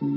[0.00, 0.10] Tịnh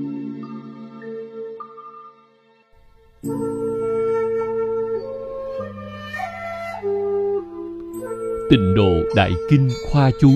[8.76, 10.32] độ Đại Kinh Khoa Chú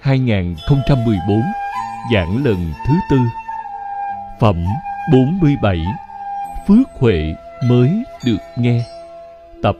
[0.00, 1.42] 2014
[2.12, 3.18] Giảng lần thứ tư.
[4.40, 4.64] Phẩm
[5.12, 5.78] 47
[6.68, 7.34] Phước Huệ
[7.68, 7.90] mới
[8.24, 8.84] được nghe.
[9.62, 9.76] Tập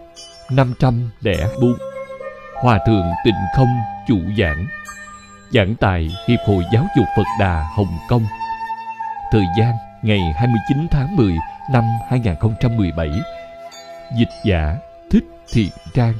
[0.51, 1.75] 504
[2.55, 3.79] Hòa Thượng Tịnh Không
[4.09, 4.67] chủ giảng.
[5.51, 8.27] Giảng tại Hiệp hội Giáo dục Phật Đà Hồng Kông.
[9.31, 11.35] Thời gian, ngày 29 tháng 10
[11.73, 13.09] năm 2017
[14.19, 14.77] Dịch giả
[15.11, 16.15] Thích Thiện Trang.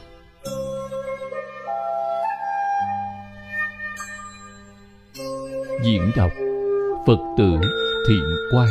[5.85, 6.31] Diễn đọc
[7.07, 7.61] Phật tử
[8.09, 8.69] Thiện Quang.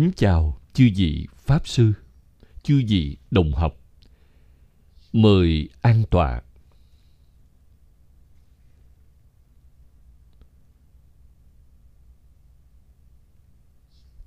[0.00, 1.92] Kính chào chư vị Pháp Sư,
[2.62, 3.76] chư vị đồng học.
[5.12, 6.42] Mời an tọa.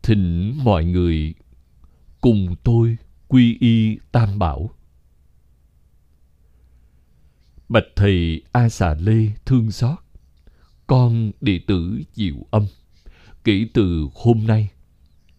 [0.02, 1.34] Thỉnh mọi người
[2.22, 4.70] cùng tôi quy y tam bảo.
[7.70, 10.00] Bạch thầy A Xà Lê thương xót,
[10.88, 12.68] con đệ tử Diệu Âm,
[13.44, 14.70] kể từ hôm nay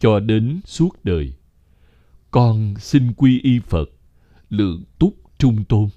[0.05, 1.33] cho đến suốt đời.
[2.31, 3.91] Con xin quy y Phật,
[4.51, 5.89] lượng túc trung tôn.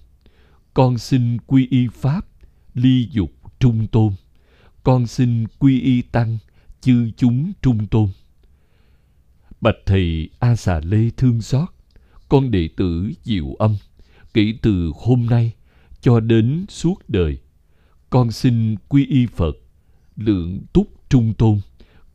[0.74, 2.28] Con xin quy y Pháp,
[2.74, 4.14] ly dục trung tôn.
[4.84, 6.38] Con xin quy y Tăng,
[6.82, 8.10] chư chúng trung tôn.
[9.62, 11.70] Bạch thầy A Xà Lê thương xót,
[12.30, 13.76] con đệ tử Diệu Âm,
[14.34, 15.54] kể từ hôm nay
[16.02, 17.38] cho đến suốt đời.
[18.10, 19.54] Con xin quy y Phật,
[20.16, 21.60] lượng túc trung tôn.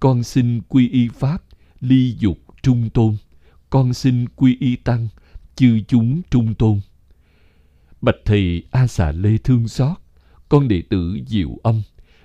[0.00, 1.42] Con xin quy y Pháp,
[1.82, 3.16] ly dục trung tôn,
[3.70, 5.08] con xin quy y tăng,
[5.56, 6.80] chư chúng trung tôn.
[8.00, 9.96] Bạch thầy a xà lê thương xót,
[10.48, 11.82] con đệ tử diệu âm,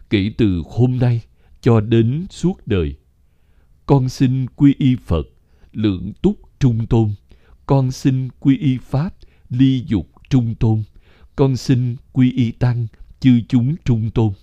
[0.09, 1.21] kể từ hôm nay
[1.61, 2.95] cho đến suốt đời.
[3.85, 5.23] Con xin quy y phật,
[5.73, 7.13] lượng túc trung tôn.
[7.65, 9.15] Con xin quy y pháp,
[9.49, 10.83] ly dục trung tôn.
[11.35, 12.87] Con xin quy y tăng,
[13.19, 14.33] chư chúng trung tôn.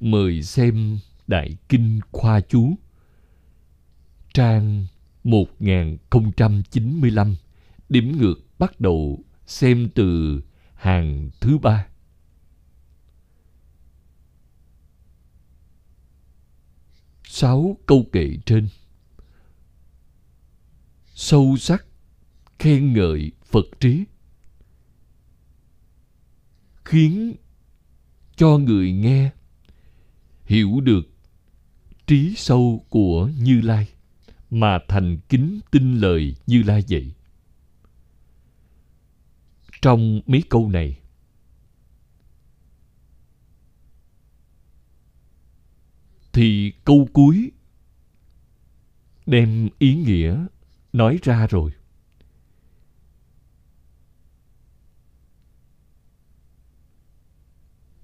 [0.00, 2.74] Mời xem Đại Kinh Khoa Chú,
[4.34, 4.86] Trang
[5.24, 7.36] 1095
[7.88, 10.40] Điểm ngược bắt đầu xem từ
[10.74, 11.86] hàng thứ ba.
[17.24, 18.68] Sáu câu kệ trên.
[21.14, 21.86] Sâu sắc,
[22.58, 24.04] khen ngợi Phật trí,
[26.84, 27.36] Khiến
[28.36, 29.30] cho người nghe
[30.44, 31.17] hiểu được
[32.08, 33.88] trí sâu của Như Lai
[34.50, 37.12] mà thành kính tin lời Như Lai vậy.
[39.82, 40.98] Trong mấy câu này,
[46.32, 47.50] thì câu cuối
[49.26, 50.46] đem ý nghĩa
[50.92, 51.70] nói ra rồi.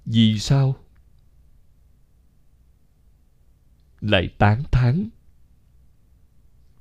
[0.04, 0.83] Vì sao?
[4.04, 5.08] Lại tán thán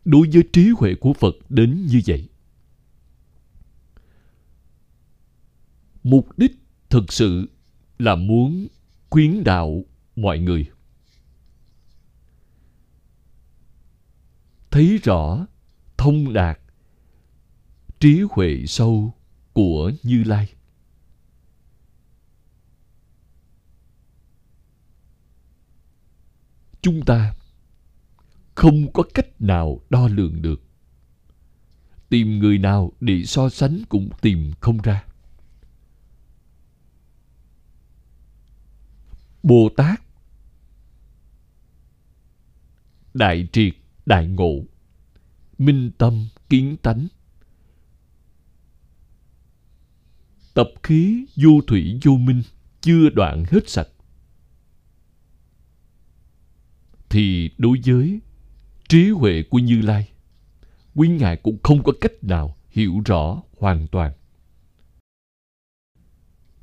[0.06, 2.30] đối với trí huệ của Phật đến như vậy.
[6.04, 6.52] Mục đích
[6.90, 7.50] thực sự
[8.00, 8.68] là muốn
[9.10, 9.84] khuyến đạo
[10.16, 10.70] mọi người.
[14.72, 15.48] Thấy rõ,
[15.98, 16.60] thông đạt,
[18.00, 19.14] trí huệ sâu
[19.54, 20.54] của Như Lai.
[26.84, 27.34] Chúng ta
[28.56, 30.62] không có cách nào đo lường được.
[32.10, 35.06] Tìm người nào để so sánh cũng tìm không ra.
[39.44, 40.02] Bồ tát,
[43.14, 43.74] đại triệt,
[44.06, 44.64] đại ngộ,
[45.58, 47.08] minh tâm, kiến tánh,
[50.54, 52.42] tập khí, vô thủy, vô minh
[52.82, 53.88] chưa đoạn hết sạch.
[57.14, 58.20] Thì đối với
[58.90, 60.12] trí huệ của Như Lai,
[60.96, 64.14] quý ngài cũng không có cách nào hiểu rõ hoàn toàn.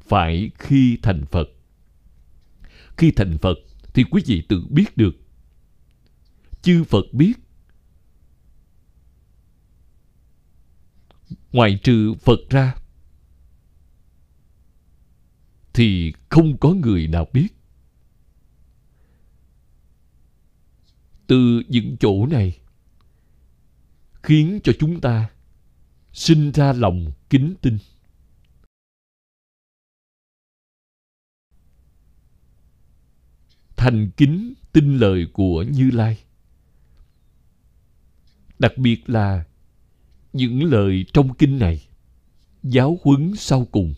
[0.00, 1.48] Phải khi thành Phật.
[2.96, 3.58] Khi thành Phật
[3.94, 5.16] thì quý vị tự biết được.
[6.62, 7.32] Chư Phật biết.
[11.52, 12.74] Ngoài trừ Phật ra
[15.72, 17.48] thì không có người nào biết
[21.30, 22.60] từ những chỗ này,
[24.22, 25.30] khiến cho chúng ta
[26.12, 27.78] sinh ra lòng kính tinh
[33.76, 36.18] thành kính tin lời của như lai.
[38.58, 39.44] Đặc biệt là
[40.32, 41.88] những lời trong kinh này,
[42.62, 43.94] giáo huấn sau cùng,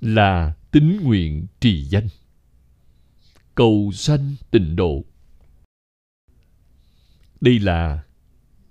[0.00, 2.08] là tín nguyện trì danh
[3.54, 5.04] cầu sanh tịnh độ
[7.40, 8.02] đây là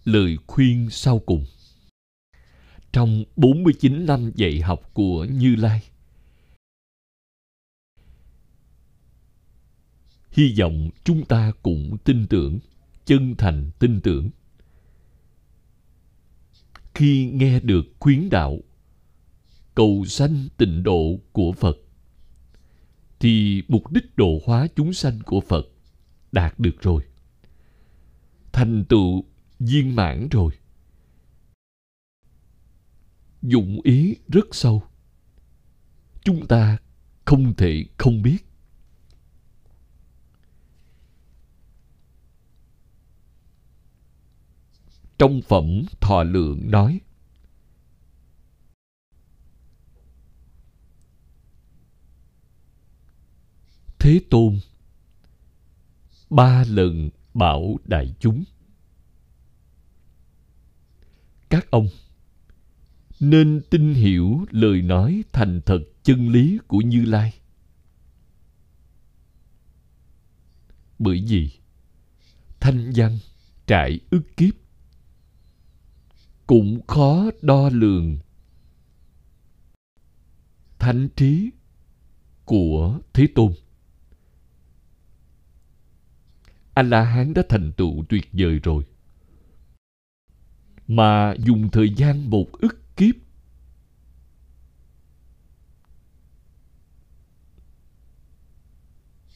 [0.04, 1.46] lời khuyên sau cùng
[2.92, 5.82] trong 49 năm dạy học của Như Lai.
[10.32, 12.60] Hy vọng chúng ta cũng tin tưởng,
[13.06, 14.30] chân thành tin tưởng.
[16.96, 18.60] Khi nghe được khuyến đạo,
[19.76, 21.78] cầu sanh tịnh độ của Phật,
[23.22, 25.66] thì mục đích độ hóa chúng sanh của Phật
[26.32, 27.04] đạt được rồi.
[28.52, 29.24] Thành tựu
[29.60, 30.52] viên mãn rồi.
[33.42, 34.84] Dụng ý rất sâu.
[36.24, 36.78] Chúng ta
[37.26, 38.38] không thể không biết.
[45.18, 47.02] Trong phẩm Thọ Lượng nói
[54.02, 54.60] Thế Tôn,
[56.30, 58.44] ba lần bảo đại chúng.
[61.50, 61.88] Các ông,
[63.20, 67.34] nên tin hiểu lời nói thành thật chân lý của như lai.
[71.00, 71.52] Bởi vì
[72.60, 73.18] thanh văn
[73.66, 74.54] trại ức kiếp,
[76.48, 78.18] cũng khó đo lường
[80.80, 81.50] thánh trí
[82.46, 83.54] của thế tôn
[86.74, 88.84] a la hán đã thành tựu tuyệt vời rồi.
[90.88, 93.16] Mà dùng thời gian một ức kiếp,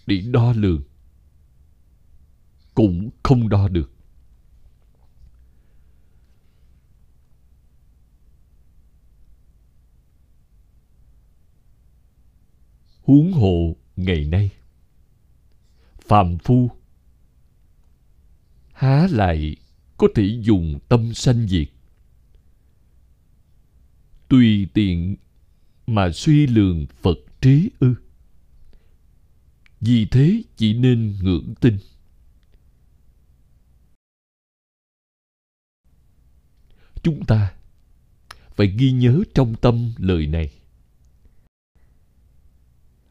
[0.08, 0.84] để đo lường,
[2.74, 3.92] cũng không đo được.
[13.04, 14.52] Huống hộ ngày nay,
[16.00, 16.70] phàm phu
[18.75, 19.56] há lại
[19.98, 21.68] có thể dùng tâm sanh diệt.
[24.27, 25.16] Tùy tiện
[25.88, 27.95] mà suy lường phật trí ư.
[29.81, 31.77] Vì thế chỉ nên ngưỡng tin.
[37.04, 37.54] Chúng ta
[38.56, 40.50] phải ghi nhớ trong tâm lời này.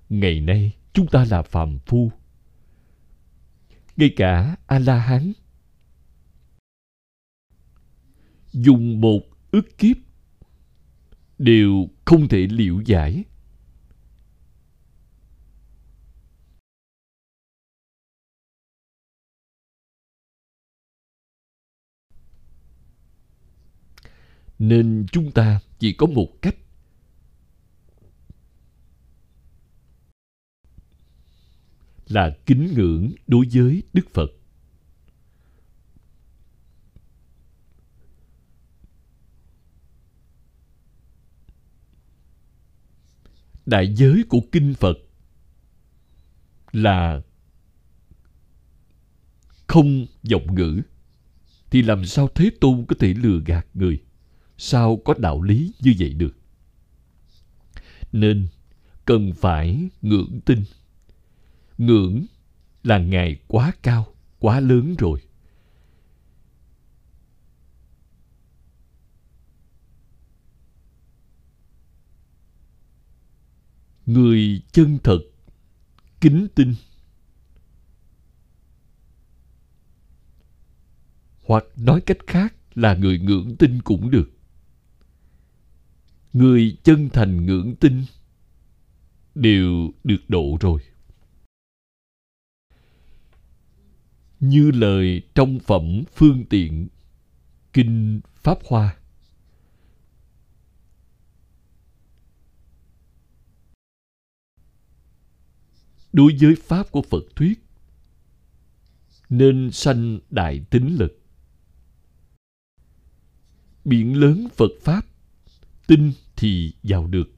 [0.08, 2.12] Ngày nay chúng ta là phàm phu.
[3.96, 5.32] Ngay cả a la hán
[8.54, 9.96] dùng một ức kiếp
[11.38, 13.24] đều không thể liễu giải.
[24.58, 26.56] Nên chúng ta chỉ có một cách.
[32.06, 34.43] Là kính ngưỡng đối với đức phật.
[43.66, 44.98] Đại giới của kinh phật
[46.72, 47.20] là
[49.66, 50.80] không giọng ngữ,
[51.70, 54.02] thì làm sao thế tôn có thể lừa gạt người?
[54.58, 56.36] Sao có đạo lý như vậy được?
[58.12, 58.48] Nên
[59.04, 60.64] cần phải ngưỡng tin.
[61.78, 62.24] Ngưỡng
[62.82, 64.06] là ngài quá cao,
[64.38, 65.20] quá lớn rồi.
[74.06, 75.18] Người chân thật,
[76.20, 76.74] kính tin.
[81.42, 84.30] Hoặc nói cách khác là người ngưỡng tin cũng được.
[86.32, 88.04] Người chân thành ngưỡng tin
[89.34, 90.80] đều được độ rồi.
[94.40, 96.88] Như lời trong phẩm phương tiện
[97.72, 98.96] kinh pháp hoa.
[106.14, 107.64] đối với pháp của phật thuyết,
[109.28, 111.20] nên sanh đại tính lực.
[113.84, 115.06] Biển lớn phật pháp,
[115.86, 117.28] tin thì vào được.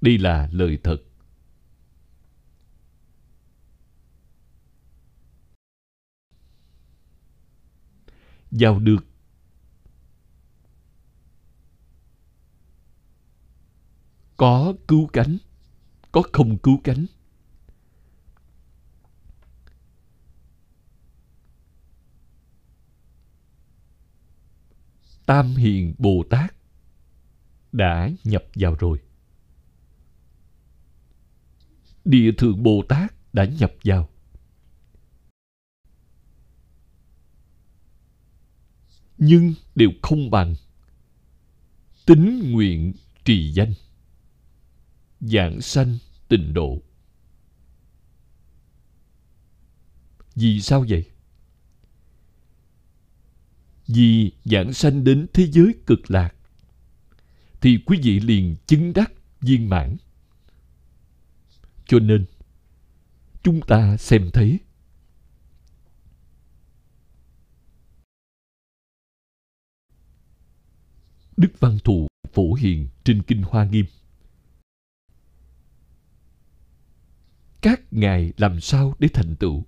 [0.00, 1.02] Đây là lời thật.
[8.50, 9.06] Vào được.
[14.36, 15.38] Có cứu cánh,
[16.12, 17.06] có không cứu cánh.
[25.26, 26.54] Tam hiền bồ tát
[27.72, 28.98] đã nhập vào rồi.
[32.04, 34.08] Địa thượng bồ tát đã nhập vào.
[39.18, 40.54] Nhưng đều không bằng
[42.06, 42.92] tính nguyện
[43.24, 43.72] trì danh,
[45.20, 46.82] giảng sanh tịnh độ.
[50.34, 51.04] Vì sao vậy?
[53.86, 56.34] Vì giảng sanh đến thế giới cực lạc.
[57.60, 59.96] Thì quý vị liền chứng đắc viên mãn.
[61.86, 62.24] Cho nên,
[63.42, 64.58] chúng ta xem thấy,
[71.36, 73.86] đức văn thù phổ hiền trên kinh hoa nghiêm.
[77.60, 79.64] Các ngài làm sao để thành tựu?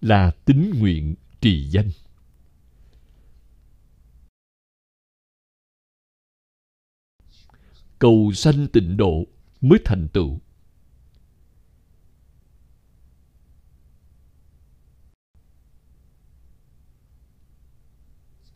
[0.00, 1.14] Là tín nguyện
[1.44, 1.90] trì danh.
[7.98, 9.26] Cầu sanh tịnh độ
[9.60, 10.40] mới thành tựu.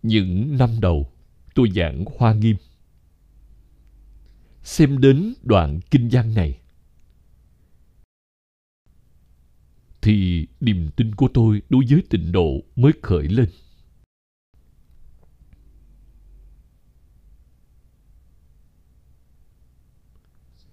[0.03, 1.13] Những năm đầu,
[1.55, 2.57] tôi giảng hoa nghiêm.
[4.63, 6.61] Xem đến đoạn kinh văn này
[10.03, 13.49] thì niềm tin của tôi đối với tịnh độ mới khởi lên.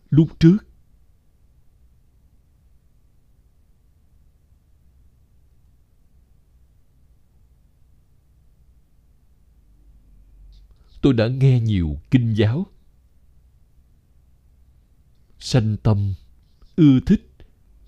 [0.10, 0.58] Lúc trước,
[11.02, 12.66] tôi đã nghe nhiều kinh giáo,
[15.40, 16.14] sanh tâm,
[16.76, 17.35] ưa thích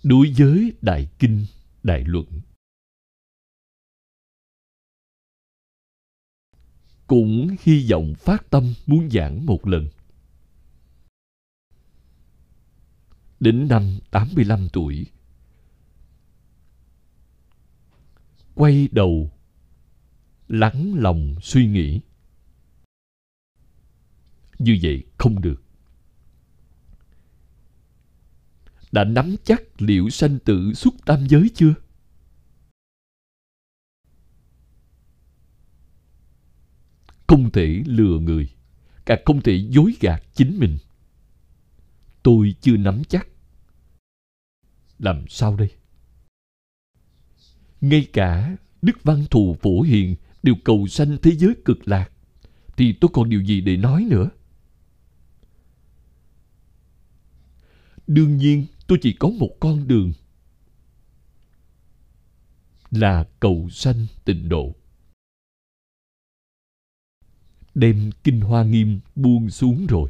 [0.08, 1.46] đối với đại kinh,
[1.84, 2.42] đại luận.
[7.08, 9.88] Cũng hy vọng phát tâm muốn giảng một lần.
[13.40, 15.06] Đến năm 85 tuổi,
[18.56, 19.32] quay đầu,
[20.48, 22.02] lắng lòng suy nghĩ.
[24.60, 25.67] Như vậy không được.
[28.98, 31.74] Đã nắm chắc liệu sanh tử xuất tam giới chưa?
[37.28, 38.50] Không thể lừa người
[39.06, 40.78] càng không thể dối gạt chính mình.
[42.24, 43.28] Tôi chưa nắm chắc.
[45.00, 45.70] Làm sao đây?
[47.82, 52.12] Ngay cả đức văn thù phổ hiền đều cầu sanh thế giới cực lạc,
[52.78, 54.30] thì tôi còn điều gì để nói nữa?
[58.08, 60.14] Đương nhiên tôi chỉ có một con đường.
[62.92, 64.76] Là cầu sanh tịnh độ.
[67.76, 70.10] Đem kinh hoa nghiêm buông xuống rồi.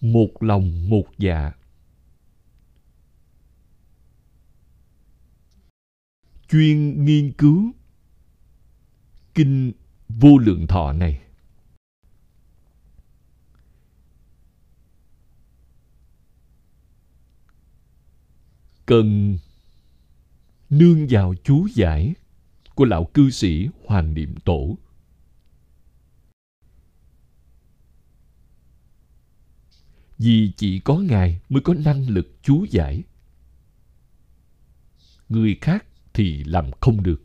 [0.00, 1.52] Một lòng một dạ.
[6.48, 7.72] Chuyên nghiên cứu
[9.34, 9.72] kinh
[10.08, 11.25] vô lượng thọ này.
[18.86, 19.38] Cần
[20.70, 22.14] nương vào chú giải
[22.74, 24.78] của lão cư sĩ Hoàng Niệm Tổ.
[30.18, 33.02] Vì chỉ có Ngài mới có năng lực chú giải.
[35.28, 37.22] Người khác thì làm không được.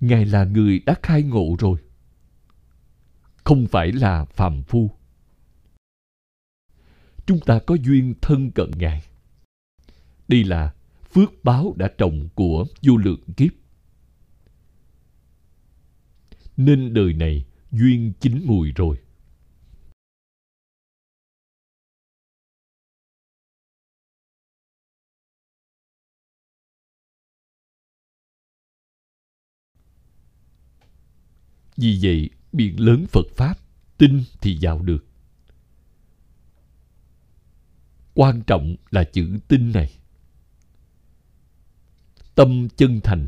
[0.00, 1.78] Ngài là người đã khai ngộ rồi.
[3.44, 4.95] Không phải là phàm phu
[7.26, 9.02] chúng ta có duyên thân cận Ngài.
[10.28, 10.74] Đây là
[11.10, 13.52] phước báo đã trồng của vô lượng kiếp.
[16.56, 18.96] Nên đời này duyên chín mùi rồi.
[31.76, 33.54] Vì vậy, biển lớn Phật Pháp,
[33.98, 35.04] tin thì vào được
[38.16, 39.90] quan trọng là chữ tin này.
[42.34, 43.26] Tâm chân thành.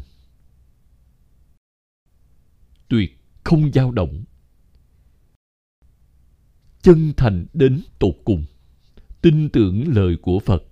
[2.89, 4.25] Tuyệt không dao động.
[6.83, 8.45] Chân thành đến tột cùng.
[9.23, 10.63] Tin tưởng lời của phật.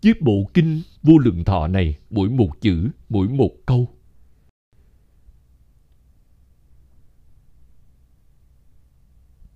[0.00, 3.94] Chiếc bộ kinh vô lượng thọ này, mỗi một chữ, mỗi một câu.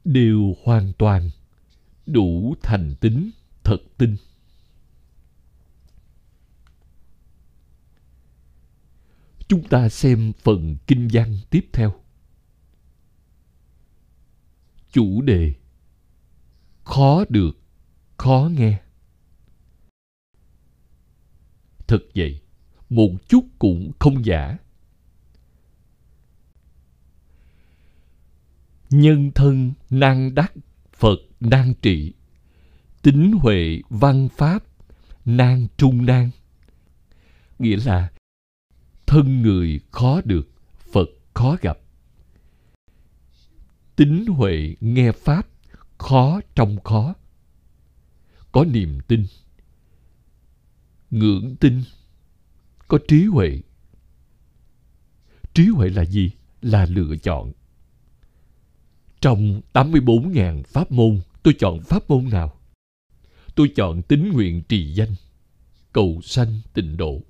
[0.05, 1.31] Đều hoàn toàn
[2.07, 3.31] đủ thành tính
[3.65, 4.17] thật tinh
[9.53, 11.95] chúng ta xem phần kinh văn tiếp theo.
[14.93, 15.55] Chủ đề,
[16.85, 17.59] khó được,
[18.19, 18.81] khó nghe.
[21.87, 22.41] Thật vậy,
[22.91, 24.59] một chút cũng không giả.
[28.91, 30.53] Nhân thân năng đắc
[30.93, 31.19] phật
[31.51, 32.13] nan trị
[33.03, 34.65] tính huệ văn pháp,
[35.25, 36.31] nan trung nan
[37.63, 38.13] nghĩa là,
[39.07, 40.51] thân người khó được,
[40.93, 41.79] phật khó gặp.
[43.97, 45.49] Tính huệ nghe pháp,
[45.99, 47.15] khó trong khó.
[48.53, 49.27] Có niềm tin,
[51.11, 51.83] ngưỡng tin.
[52.89, 53.61] Có trí huệ.
[55.55, 56.31] Trí huệ là gì?
[56.63, 57.53] Là lựa chọn.
[59.21, 62.61] Trong 84.000 pháp môn tôi chọn pháp môn nào?
[63.55, 65.15] Tôi chọn tín nguyện trì danh,
[65.93, 67.21] cầu sanh tịnh độ.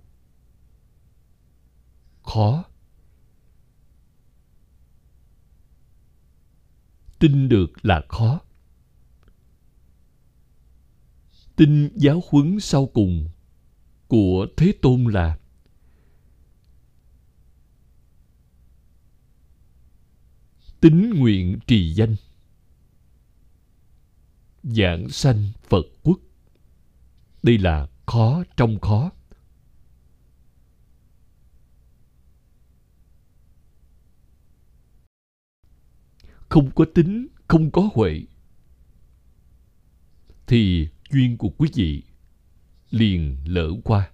[2.22, 2.64] Khó.
[7.18, 8.40] Tin được là khó.
[11.56, 13.28] Tin giáo huấn sau cùng
[14.08, 15.38] của thế tôn là
[20.80, 22.16] tính nguyện trì danh
[24.62, 26.18] giảng sanh phật quốc.
[27.42, 29.10] Đây là khó, trong khó.
[36.48, 38.22] Không có tính, không có huệ.
[40.46, 42.02] Thì duyên của quý vị
[42.90, 44.10] liền lỡ qua.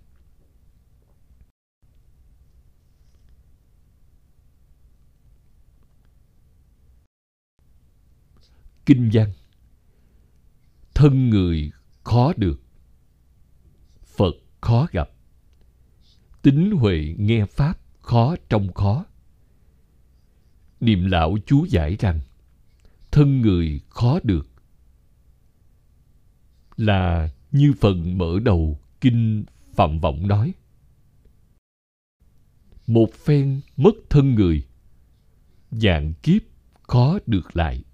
[8.87, 9.33] Kinh văn
[10.99, 11.73] thân người
[12.05, 12.61] khó được.
[14.17, 15.11] Phật khó gặp.
[16.43, 19.07] Tính huệ nghe pháp khó trong khó.
[20.81, 22.21] Niệm lão chú giải rằng,
[23.11, 24.49] thân người khó được.
[26.77, 30.55] Là như phần mở đầu kinh phạm vọng nói.
[32.87, 34.67] Một phen mất thân người
[35.71, 36.43] dạng kiếp
[36.83, 37.85] khó được lại.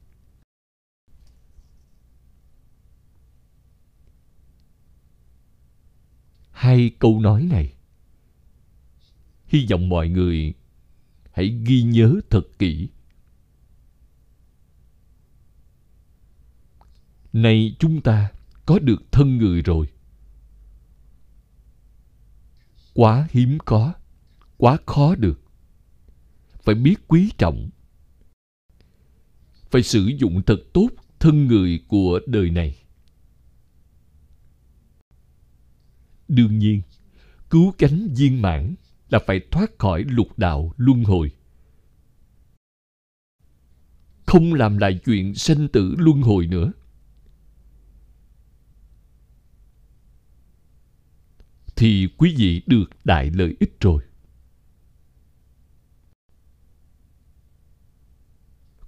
[6.64, 7.72] Hai câu nói này.
[9.46, 10.54] Hy vọng mọi người
[11.32, 12.88] hãy ghi nhớ thật kỹ.
[17.32, 18.32] Nay chúng ta,
[18.66, 19.86] có được thân người rồi.
[22.94, 23.92] Quá hiếm có,
[24.56, 25.40] quá khó được.
[26.62, 27.70] Phải biết quý trọng.
[29.70, 32.83] Phải sử dụng thật tốt thân người của đời này.
[36.28, 36.82] Đương nhiên,
[37.50, 38.74] cứu cánh viên mãn
[39.08, 41.30] là phải thoát khỏi lục đạo luân hồi.
[44.26, 46.72] Không làm lại chuyện sanh tử luân hồi nữa.
[51.76, 54.02] Thì quý vị được đại lợi ích rồi.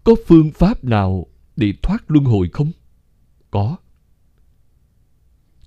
[0.05, 2.72] Có phương pháp nào để thoát luân hồi không?
[3.51, 3.77] Có.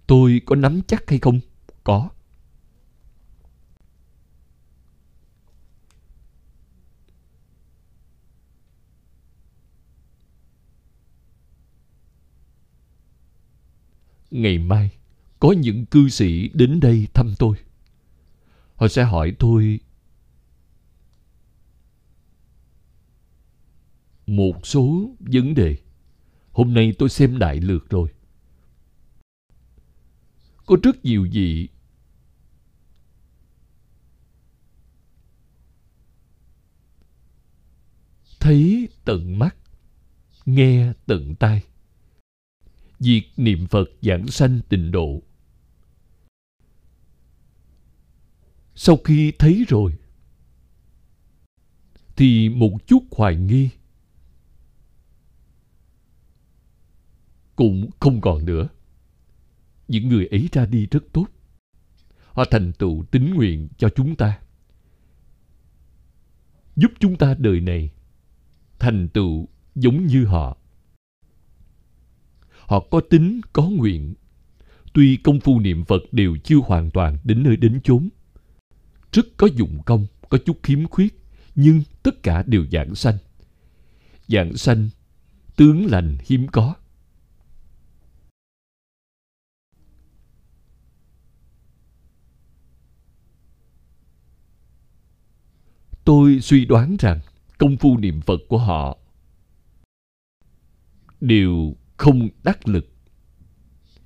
[0.08, 1.40] Tôi có nắm chắc hay không?
[1.90, 2.10] Có.
[14.32, 14.92] Ngày mai,
[15.40, 17.58] có những cư sĩ đến đây thăm tôi.
[18.76, 19.80] Họ sẽ hỏi tôi
[24.28, 25.78] một số vấn đề.
[26.52, 28.10] Hôm nay tôi xem đại lược rồi.
[30.66, 31.70] Có rất nhiều vị
[38.50, 39.56] thấy tận mắt,
[40.46, 41.64] nghe tận tai.
[43.00, 45.22] Việc niệm phật giảng sanh tịnh độ.
[48.76, 49.94] Sau khi thấy rồi,
[52.16, 53.70] thì một chút hoài nghi
[57.56, 58.68] cũng không còn nữa.
[59.88, 61.26] Những người ấy ra đi rất tốt.
[62.26, 64.40] Họ thành tựu tín nguyện cho chúng ta,
[66.76, 67.92] giúp chúng ta đời này
[68.80, 70.58] thành tựu giống như họ
[72.68, 74.14] họ có tính có nguyện
[74.94, 78.10] Tuy công phu niệm Phật đều chưa hoàn toàn đến nơi đến chốn.
[79.12, 81.20] Rất có dụng công, có chút khiếm khuyết,
[81.56, 83.18] nhưng tất cả đều giảng sanh.
[84.28, 84.90] Giảng sanh,
[85.56, 86.76] tướng lành hiếm có.
[96.06, 97.20] Tôi suy đoán rằng
[97.60, 98.98] công phu niệm Phật của họ
[101.22, 102.86] đều không đắc lực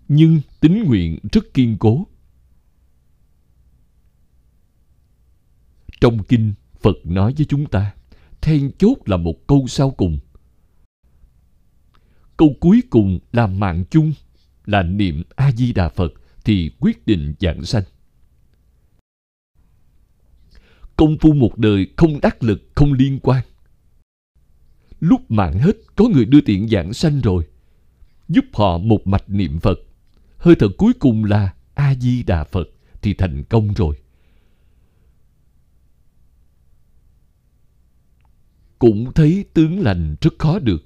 [0.08, 2.08] nhưng tính nguyện rất kiên cố.
[6.02, 7.94] Trong kinh, Phật nói với chúng ta,
[8.42, 10.20] then chốt là một câu sau cùng.
[12.38, 14.14] Câu cuối cùng là mạng chung,
[14.66, 16.14] là niệm A-di-đà Phật
[16.46, 17.84] thì quyết định giảng sanh.
[21.04, 23.46] Công phu một đời không đắc lực, không liên quan.
[25.00, 27.48] Lúc mạng hết, có người đưa tiện giảng sanh rồi,
[28.30, 29.80] giúp họ một mạch niệm Phật.
[30.38, 32.68] Hơi thở cuối cùng là a di đà phật
[33.02, 33.96] thì thành công rồi.
[38.80, 40.86] Cũng thấy tướng lành rất khó được.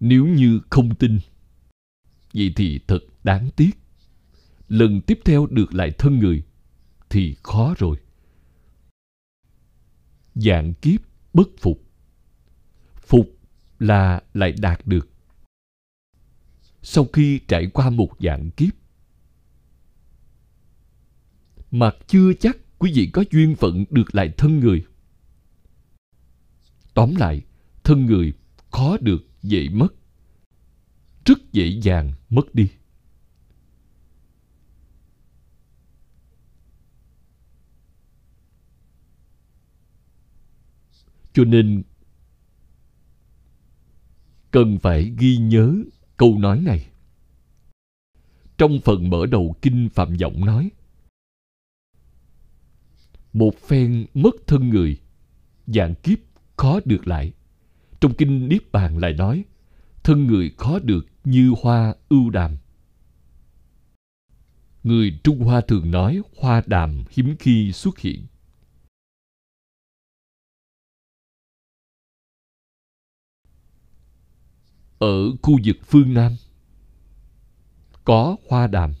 [0.00, 1.18] Nếu như không tin
[2.34, 3.70] vậy thì thật đáng tiếc
[4.68, 6.42] lần tiếp theo được lại thân người,
[7.10, 7.96] thì khó rồi.
[10.34, 11.00] Dạng kiếp
[11.32, 11.82] bất phục.
[12.96, 13.26] Phục
[13.78, 15.08] là lại đạt được.
[16.82, 18.74] Sau khi trải qua một dạng kiếp,
[21.70, 24.84] mà chưa chắc quý vị có duyên phận được lại thân người.
[26.94, 27.42] Tóm lại,
[27.84, 28.32] thân người
[28.70, 29.94] khó được dễ mất,
[31.24, 32.68] rất dễ dàng mất đi.
[41.38, 41.82] Cho nên
[44.50, 45.74] cần phải ghi nhớ
[46.16, 46.86] câu nói này.
[48.56, 50.70] Trong phần mở đầu kinh Phạm Giọng nói
[53.32, 55.00] Một phen mất thân người,
[55.66, 56.18] dạng kiếp
[56.56, 57.32] khó được lại.
[58.00, 59.44] Trong kinh Niết Bàn lại nói
[60.02, 62.56] thân người khó được như hoa ưu đàm.
[64.82, 68.26] Người Trung Hoa thường nói hoa đàm hiếm khi xuất hiện.
[74.98, 76.32] Ở khu vực phương Nam
[78.04, 78.94] có hoa đàm.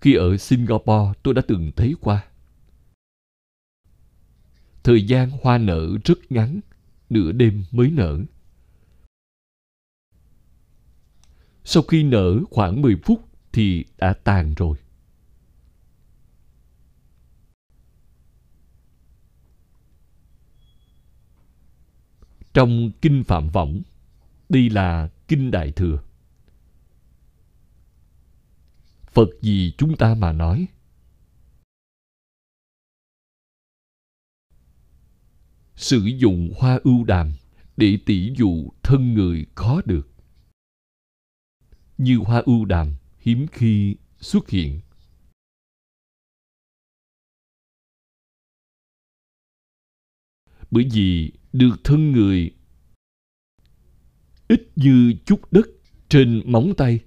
[0.00, 2.24] Khi ở Singapore tôi đã từng thấy qua.
[4.82, 6.60] Thời gian hoa nở rất ngắn,
[7.10, 8.18] nửa đêm mới nở.
[11.64, 14.76] Sau khi nở khoảng 10 phút thì đã tàn rồi.
[22.54, 23.82] Trong Kinh Phạm Võng
[24.48, 26.02] đây là Kinh Đại Thừa.
[29.06, 30.68] Phật gì chúng ta mà nói?
[35.74, 37.32] Sử dụng hoa ưu đàm
[37.76, 40.08] để tỷ dụ thân người khó được.
[41.98, 44.80] Như hoa ưu đàm hiếm khi xuất hiện.
[50.70, 52.57] Bởi vì được thân người
[54.48, 55.66] ít như chút đất
[56.08, 57.00] trên móng tay,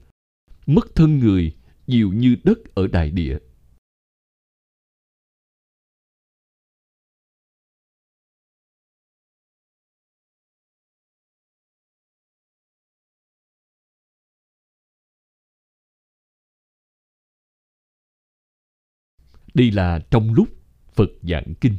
[0.65, 1.55] mất thân người
[1.87, 3.37] nhiều như đất ở đại địa.
[19.53, 20.47] Đây là trong lúc
[20.93, 21.77] Phật giảng kinh.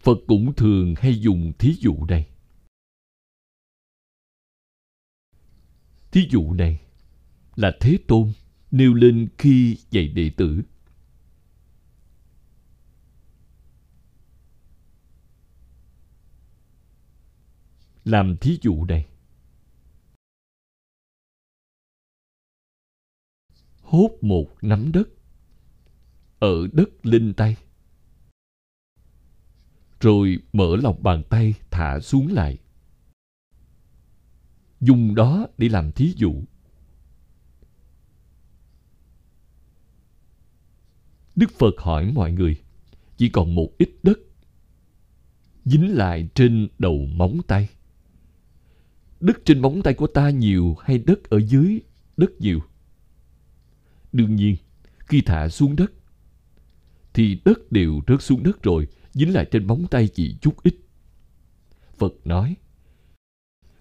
[0.00, 2.35] Phật cũng thường hay dùng thí dụ này.
[6.16, 6.80] Thí dụ này,
[7.56, 8.32] là Thế Tôn
[8.70, 10.62] nêu lên khi dạy đệ tử.
[18.04, 19.06] Làm thí dụ này.
[23.80, 25.08] Hốt một nắm đất,
[26.38, 27.56] ở đất linh tay
[30.00, 32.58] rồi mở lòng bàn tay thả xuống lại
[34.80, 36.42] dùng đó để làm thí dụ.
[41.36, 42.56] Đức phật hỏi mọi người,
[43.16, 44.18] chỉ còn một ít đất,
[45.64, 47.68] dính lại trên đầu móng tay.
[49.20, 51.80] Đất trên móng tay của ta nhiều hay đất ở dưới
[52.16, 52.60] đất nhiều?
[54.12, 54.56] Đương nhiên,
[54.98, 55.92] khi thả xuống đất,
[57.14, 60.74] thì đất đều rớt xuống đất rồi, dính lại trên móng tay chỉ chút ít.
[61.98, 62.56] Phật nói,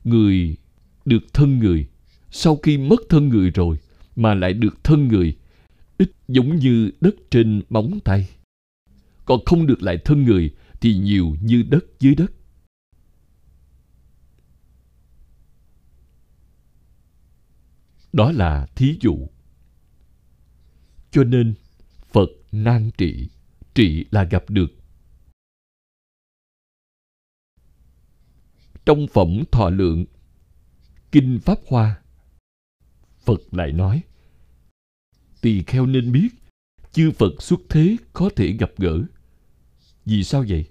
[0.04, 0.58] người
[1.06, 1.88] được thân người.
[2.32, 3.78] Sau khi mất thân người rồi
[4.16, 5.38] mà lại được thân người,
[5.98, 8.30] ít giống như đất trên móng tay.
[9.26, 12.32] Còn không được lại thân người thì nhiều như đất dưới đất.
[18.14, 19.28] Đó là thí dụ.
[21.12, 21.54] Cho nên
[22.12, 23.30] phật nan trị
[23.76, 24.72] trị là gặp được.
[28.86, 30.06] Trong phẩm thọ lượng
[31.16, 32.02] kinh pháp hoa.
[33.26, 34.04] Phật lại nói,
[35.42, 36.30] tỳ kheo nên biết,
[36.92, 39.04] chư phật xuất thế có thể gặp gỡ.
[40.06, 40.66] Vì sao vậy?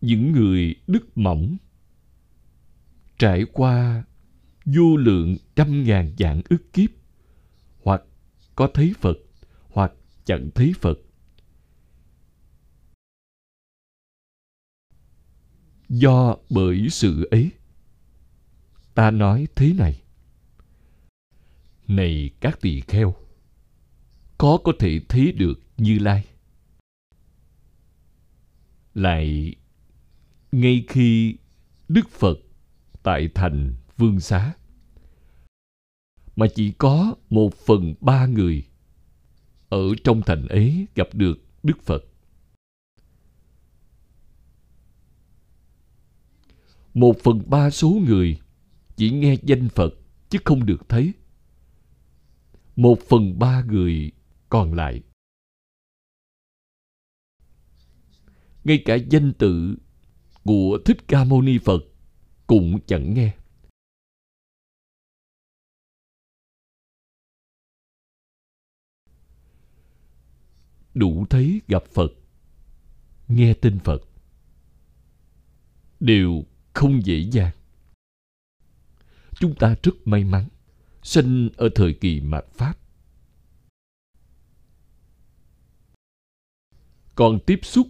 [0.00, 1.56] Những người đức mỏng
[3.18, 4.04] trải qua
[4.64, 6.90] vô lượng trăm ngàn dạng ức kiếp,
[7.82, 8.02] hoặc
[8.56, 9.18] có thấy phật,
[9.70, 9.92] hoặc
[10.24, 10.98] chẳng thấy phật
[15.88, 17.50] do bởi sự ấy.
[18.94, 20.02] Ta nói thế này.
[21.88, 23.14] Này các tỳ kheo,
[24.38, 26.24] có có thể thấy được như lai.
[28.94, 29.54] Lại,
[30.52, 31.36] ngay khi
[31.88, 32.38] đức phật
[33.02, 34.54] tại thành vương xá,
[36.36, 38.64] mà chỉ có một phần ba người
[39.68, 42.07] ở trong thành ấy gặp được đức phật.
[46.98, 48.40] Một phần ba số người
[48.96, 49.94] chỉ nghe danh phật
[50.28, 51.12] chứ không được thấy.
[52.76, 54.12] Một phần ba người
[54.48, 55.02] còn lại.
[58.64, 59.76] Ngay cả danh tự
[60.44, 61.80] của thích ca mâu ni phật
[62.46, 63.36] cũng chẳng nghe.
[70.94, 72.10] Đủ thấy gặp phật,
[73.28, 74.02] nghe tin phật.
[76.00, 76.44] Đều
[76.78, 77.52] không dễ dàng.
[79.34, 80.48] Chúng ta rất may mắn
[81.02, 82.74] sinh ở thời kỳ mạt pháp.
[87.14, 87.88] Còn tiếp xúc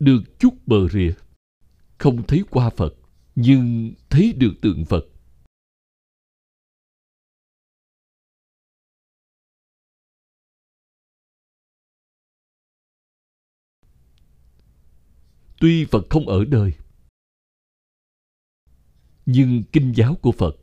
[0.00, 1.12] được chút bờ rìa,
[1.98, 2.94] không thấy qua phật,
[3.34, 5.04] nhưng thấy được tượng phật.
[15.60, 16.72] Tuy phật không ở đời
[19.26, 20.56] nhưng kinh giáo của phật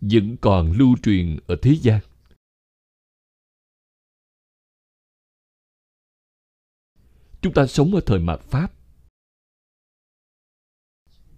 [0.00, 2.00] vẫn còn lưu truyền ở thế gian.
[7.42, 8.72] Chúng ta sống ở thời mạt pháp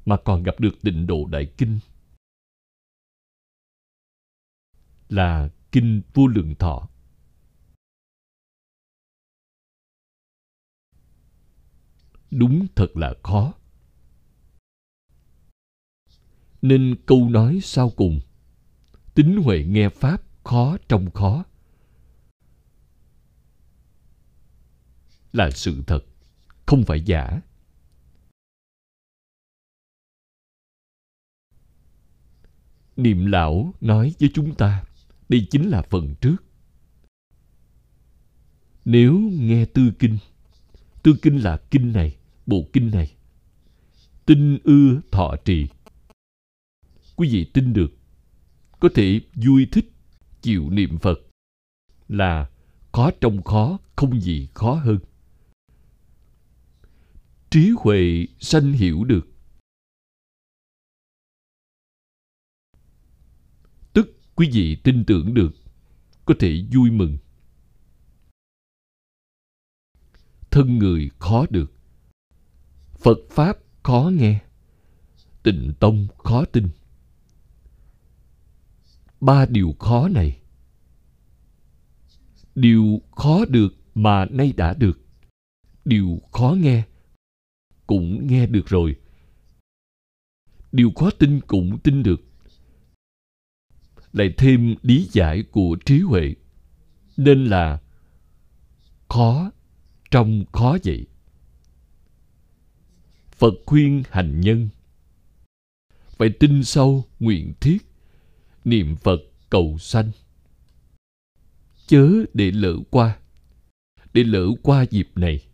[0.05, 1.81] mà còn gặp được tịnh độ đại kinh,
[5.09, 6.89] là kinh vô lượng thọ.
[12.31, 13.55] Đúng thật là khó
[16.65, 18.21] nên câu nói sau cùng
[19.15, 21.45] tính huệ nghe pháp khó trong khó.
[25.33, 26.01] Là sự thật,
[26.67, 27.41] không phải giả.
[32.97, 34.85] Niệm lão nói với chúng ta,
[35.29, 36.37] đây chính là phần trước.
[38.85, 40.19] Nếu nghe tư kinh
[41.03, 43.15] tư kinh là kinh này, bộ kinh này.
[44.27, 45.67] Tin ưa thọ trì
[47.17, 47.93] quý vị tin được,
[48.81, 49.93] có thể vui thích
[50.43, 51.19] chịu niệm phật
[52.09, 52.51] là
[52.93, 54.99] khó trong khó, không gì khó hơn.
[57.51, 59.29] Trí huệ sanh hiểu được.
[63.93, 65.51] Tức quý vị tin tưởng được,
[66.25, 67.19] có thể vui mừng.
[70.51, 71.73] Thân người khó được.
[72.99, 74.41] Phật pháp khó nghe,
[75.43, 76.69] tịnh tông khó tin
[79.25, 80.39] ba điều khó này.
[82.55, 85.01] Điều khó được mà nay đã được.
[85.85, 86.83] Điều khó nghe,
[87.87, 88.97] cũng nghe được rồi.
[90.73, 92.25] Điều khó tin cũng tin được.
[94.13, 96.35] Lại thêm lý giải của trí huệ,
[97.17, 97.81] nên là
[99.09, 99.51] khó
[100.11, 101.07] trong khó vậy.
[103.31, 104.69] Phật khuyên hành nhân,
[106.09, 107.94] phải tin sâu nguyện thiết
[108.65, 110.11] niệm phật cầu sanh.
[111.87, 113.19] Chớ để lỡ qua.
[114.13, 115.47] Để lỡ qua dịp này,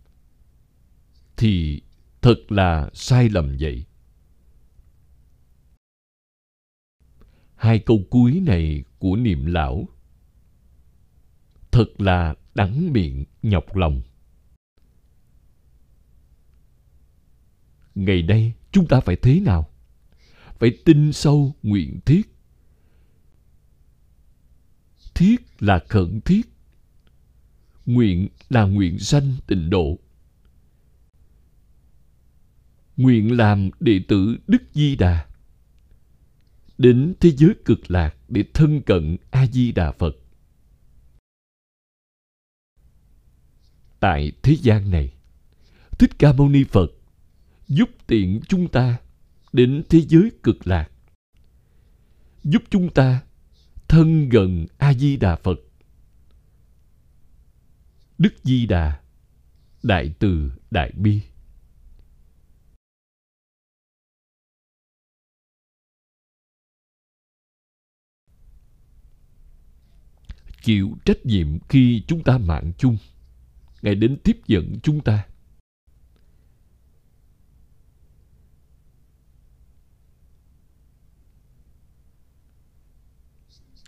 [1.36, 1.82] thì
[2.20, 3.84] thật là sai lầm vậy.
[7.54, 9.88] Hai câu cuối này của niệm lão
[11.70, 14.02] thật là đắng miệng nhọc lòng.
[17.94, 19.68] Ngày nay chúng ta phải thế nào?
[20.58, 22.22] Phải tin sâu nguyện thiết
[25.20, 26.42] thiết là khẩn thiết.
[27.86, 29.98] Nguyện là nguyện sanh tịnh độ.
[32.96, 35.26] Nguyện làm đệ tử đức di đà.
[36.78, 40.16] Đến thế giới cực lạc để thân cận a di đà phật.
[44.00, 45.12] Tại thế gian này,
[45.98, 46.90] thích ca mâu ni phật
[47.68, 48.96] giúp tiện chúng ta
[49.52, 50.90] đến thế giới cực lạc,
[52.44, 53.22] giúp chúng ta
[53.90, 55.58] thân gần a di đà phật.
[58.18, 59.00] Đức di đà
[59.82, 61.20] đại từ, đại bi.
[70.62, 72.96] Chịu trách nhiệm khi chúng ta mạng chung.
[73.82, 75.29] Ngài đến tiếp dẫn chúng ta.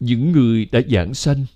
[0.02, 1.46] Những người đã giảng sanh.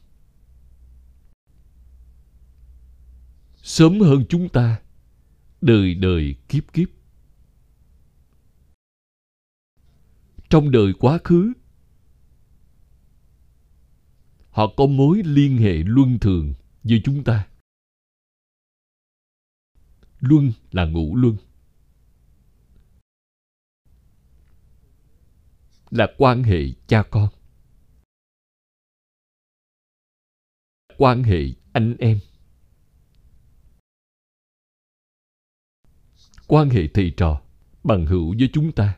[3.62, 4.80] Sớm hơn chúng ta,
[5.60, 6.88] đời đời kiếp kiếp.
[10.50, 11.52] Trong đời quá khứ,
[14.50, 17.46] họ có mối liên hệ luân thường với chúng ta.
[20.20, 21.36] Luân là ngũ luân.
[25.90, 27.28] Là quan hệ cha con.
[30.98, 32.18] Quan hệ anh em.
[36.46, 37.42] Quan hệ thầy trò
[37.84, 38.96] bằng hữu với chúng ta.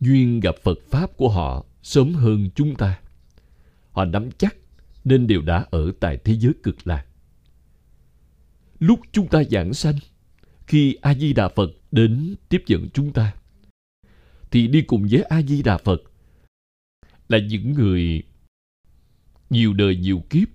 [0.00, 3.00] Duyên gặp phật pháp của họ sớm hơn chúng ta.
[3.92, 4.56] Họ nắm chắc
[5.04, 7.07] nên đều đã ở tại thế giới cực lạc
[8.78, 9.96] lúc chúng ta giảng sanh,
[10.66, 13.34] khi a di đà phật đến tiếp dẫn chúng ta,
[14.50, 16.02] thì đi cùng với a di đà phật
[17.28, 18.22] là những người
[19.50, 20.48] nhiều đời nhiều kiếp.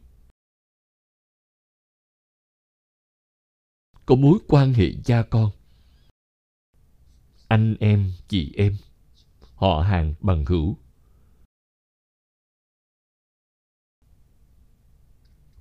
[4.06, 5.52] Có mối quan hệ cha con.
[7.48, 8.78] Anh em, chị em,
[9.56, 10.78] họ hàng bằng hữu.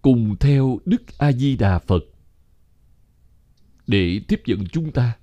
[0.02, 2.11] Cùng theo đức a di đà phật
[3.86, 5.16] để tiếp dẫn chúng ta.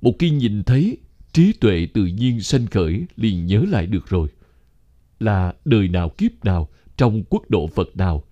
[0.00, 0.98] Một khi nhìn thấy,
[1.32, 4.28] trí tuệ tự nhiên sanh khởi liền nhớ lại được rồi.
[5.20, 8.24] Là đời nào kiếp nào, trong quốc độ phật nào,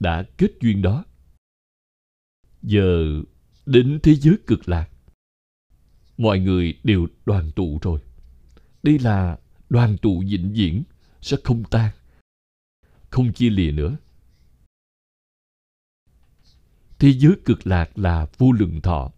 [0.00, 1.04] đã kết duyên đó.
[2.62, 3.22] Giờ
[3.66, 4.90] đến thế giới cực lạc,
[6.18, 8.00] mọi người đều đoàn tụ rồi.
[8.82, 9.38] Đây là
[9.70, 10.82] đoàn tụ vĩnh viễn,
[11.20, 11.90] sẽ không tan,
[13.10, 13.96] không chia lìa nữa
[16.98, 19.12] thế giới cực lạc là vô lượng thọ.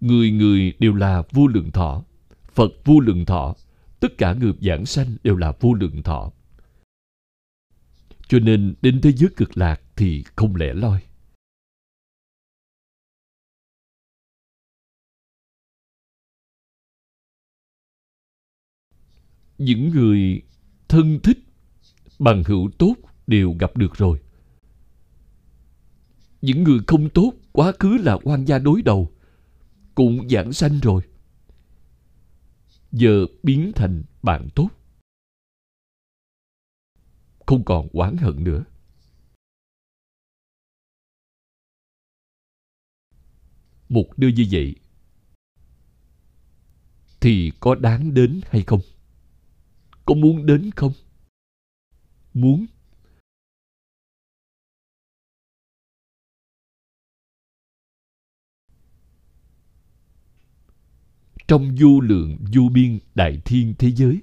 [0.00, 2.04] Người người đều là vô lượng thọ.
[2.54, 3.54] Phật vô lượng thọ.
[4.00, 6.32] Tất cả người giảng sanh đều là vô lượng thọ.
[8.28, 11.00] Cho nên đến thế giới cực lạc thì không lẻ loi.
[19.58, 20.42] Những người
[20.88, 21.38] thân thích
[22.18, 22.94] bằng hữu tốt
[23.26, 24.20] đều gặp được rồi
[26.40, 29.12] những người không tốt, quá khứ là quan gia đối đầu,
[29.94, 31.02] cũng giảng sanh rồi.
[32.92, 34.68] Giờ biến thành bạn tốt.
[37.46, 38.64] Không còn oán hận nữa.
[43.88, 44.74] Một đưa như vậy,
[47.20, 48.80] thì có đáng đến hay không?
[50.04, 50.92] Có muốn đến không?
[52.34, 52.66] Muốn
[61.48, 64.20] trong vô lượng, vô biên đại thiên thế giới.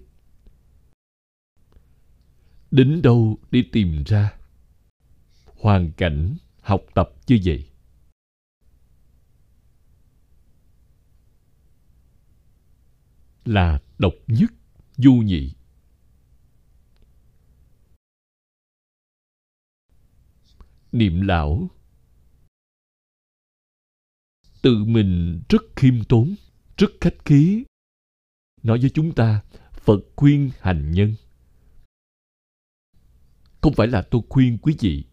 [2.72, 4.34] Đến đâu để tìm ra?
[5.46, 7.70] Hoàn cảnh học tập như vậy.
[13.46, 14.52] Là độc nhất
[14.98, 15.54] du nhị.
[20.92, 21.70] Niệm lão.
[24.62, 26.36] Tự mình rất khiêm tốn
[26.78, 27.64] rất khách khí
[28.64, 29.42] nói với chúng ta,
[29.74, 31.16] phật khuyên hành nhân.
[33.62, 35.04] Không phải là tôi khuyên quý vị,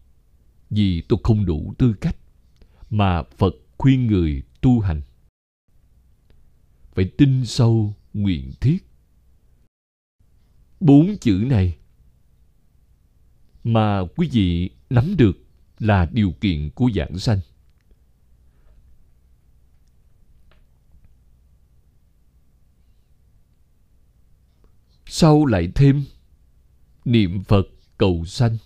[0.69, 2.15] vì tôi không đủ tư cách,
[2.89, 5.01] mà phật khuyên người tu hành.
[6.93, 8.77] Phải tin sâu nguyện thiết.
[10.79, 11.77] Bốn chữ này
[13.63, 15.37] mà quý vị nắm được
[15.79, 17.39] là điều kiện của giảng sanh.
[25.15, 26.05] Sau lại thêm
[27.05, 27.65] niệm phật
[27.97, 28.57] cầu sanh?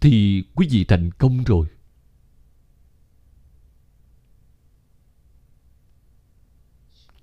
[0.00, 1.66] Thì quý vị thành công rồi.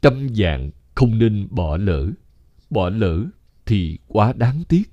[0.01, 2.11] Trăm dạng không nên bỏ lỡ.
[2.69, 3.25] Bỏ lỡ
[3.65, 4.83] thì quá đáng tiếc.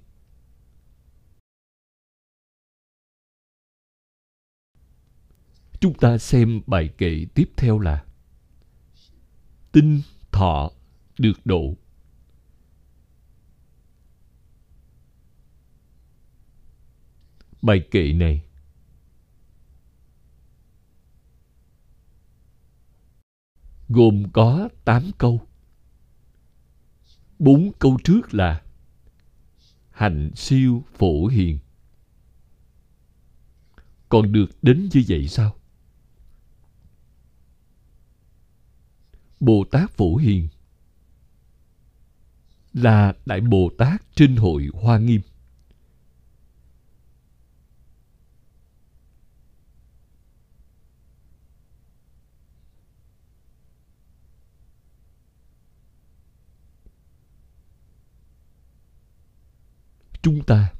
[5.80, 8.05] Chúng ta xem bài kệ tiếp theo là
[9.72, 10.70] tinh thọ
[11.19, 11.75] được độ
[17.62, 18.43] bài kệ này
[23.89, 25.41] gồm có 8 câu.
[27.39, 28.62] Bốn câu trước là
[29.91, 31.59] Hạnh siêu phổ hiền.
[34.09, 35.57] Còn được đến như vậy sao?
[39.41, 40.49] Bồ Tát Phổ Hiền
[42.83, 45.20] là Đại Bồ Tát trên hội Hoa Nghiêm.
[60.22, 60.72] chúng ta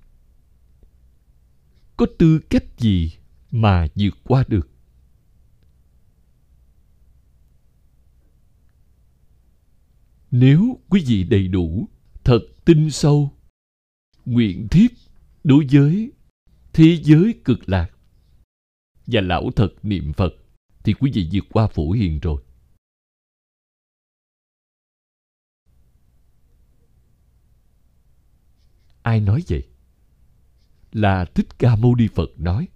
[1.97, 3.13] có tư cách gì
[3.51, 4.69] mà vượt qua được
[10.31, 11.89] nếu quý vị đầy đủ
[12.25, 13.33] thật tinh sâu,
[14.25, 14.93] nguyện thiết
[15.45, 16.13] đối với
[16.73, 17.91] thế giới cực lạc
[19.07, 20.33] và lão thật niệm phật,
[20.85, 22.43] thì quý vị vượt qua phổ hiền rồi
[29.03, 29.69] Ai nói vậy?
[30.93, 32.69] Là Thích Ca Mâu Ni Phật nói.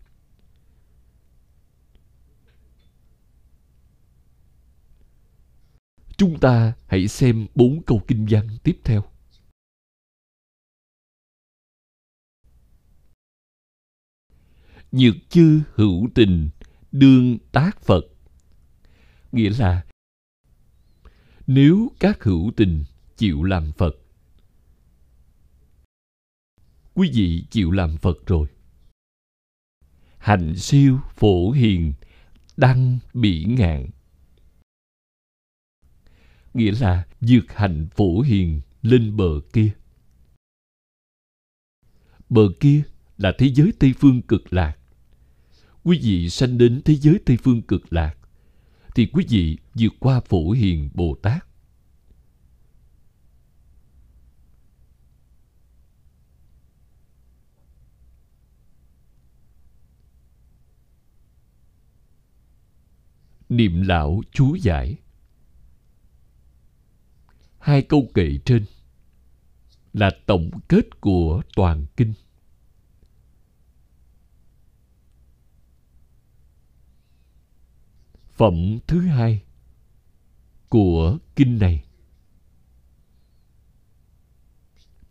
[6.23, 9.05] Chúng ta hãy xem bốn câu kinh văn tiếp theo.
[14.93, 16.51] Nhược chư hữu tình
[16.93, 18.01] đương tác Phật.
[19.33, 19.85] Nghĩa là
[21.47, 22.85] nếu các hữu tình
[23.17, 23.95] chịu làm Phật
[26.95, 28.49] quý vị chịu làm Phật rồi.
[30.19, 31.93] Hành siêu phổ hiền,
[32.57, 33.87] đăng bỉ ngạn.
[36.55, 39.71] Nghĩa là dược hành phổ hiền lên bờ kia.
[42.29, 42.83] Bờ kia
[43.17, 44.79] là thế giới Tây Phương cực lạc.
[45.85, 48.17] Quý vị sanh đến thế giới Tây Phương cực lạc,
[48.95, 51.47] thì quý vị vượt qua phổ hiền Bồ Tát
[63.53, 64.97] niệm lão chú giải
[67.63, 68.65] hai câu kệ trên
[69.93, 72.15] là tổng kết của toàn kinh
[78.33, 79.43] phẩm thứ hai
[80.69, 81.85] của kinh này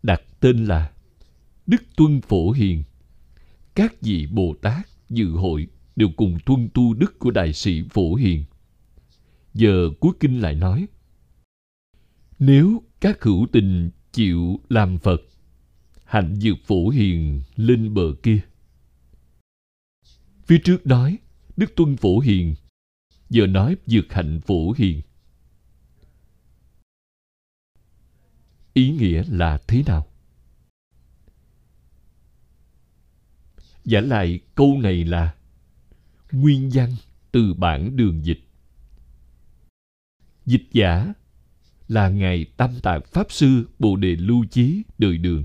[0.02, 0.92] đặt tên là
[1.66, 2.82] đức tuân phổ hiền
[3.74, 8.14] các vị bồ tát dự hội đều cùng tuân tu đức của đại sĩ Phổ
[8.14, 8.44] Hiền.
[9.54, 10.86] Giờ cuối kinh lại nói,
[12.44, 15.20] nếu các hữu tình chịu làm Phật,
[16.04, 18.40] hạnh dược Phổ Hiền lên bờ kia.
[20.46, 21.18] Phía trước nói,
[21.56, 22.54] Đức Tuân Phổ Hiền,
[23.30, 25.02] giờ nói dược hạnh Phổ Hiền.
[28.72, 30.06] Ý nghĩa là thế nào?
[33.84, 35.34] Giả lại câu này là
[36.32, 36.94] Nguyên văn
[37.32, 38.40] từ bản đường dịch
[40.46, 41.12] Dịch giả
[41.92, 45.44] là ngày Tam Tạng Pháp Sư Bồ Đề Lưu Chí đời đường.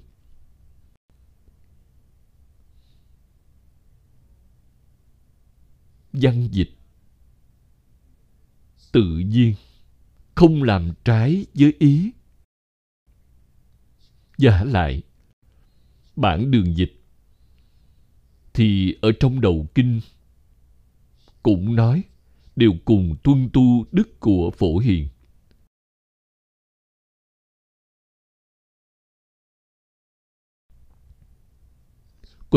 [6.14, 6.70] Văn dịch.
[8.91, 9.56] Tự nhiên,
[10.36, 12.12] Không làm trái với ý.
[14.38, 15.02] Giả lại,
[16.16, 17.04] Bản đường dịch.
[18.54, 20.02] Thì ở trong đầu kinh,
[21.43, 22.04] cũng nói,
[22.56, 25.08] đều cùng tuân tu đức của phổ hiền.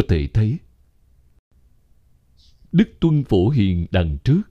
[0.01, 0.59] Có thể thấy
[2.73, 4.43] đức tuân phổ hiền đằng trước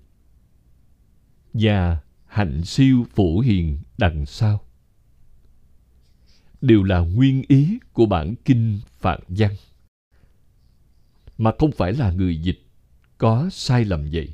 [1.53, 4.61] và hạnh siêu phổ hiền đằng sau
[6.61, 9.55] đều là nguyên ý của bản kinh Phạn Văn.
[11.37, 12.59] Mà không phải là người dịch
[13.17, 14.33] có sai lầm vậy.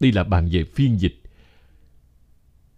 [0.00, 1.22] Đây là bàn về phiên dịch.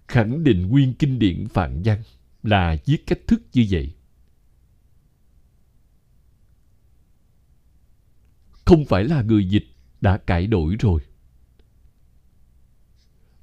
[0.08, 2.02] Khẳng định nguyên kinh điển Phạn Văn
[2.42, 3.94] là viết cách thức như vậy.
[8.64, 9.66] Không phải là người dịch
[10.00, 11.00] đã cải đổi rồi.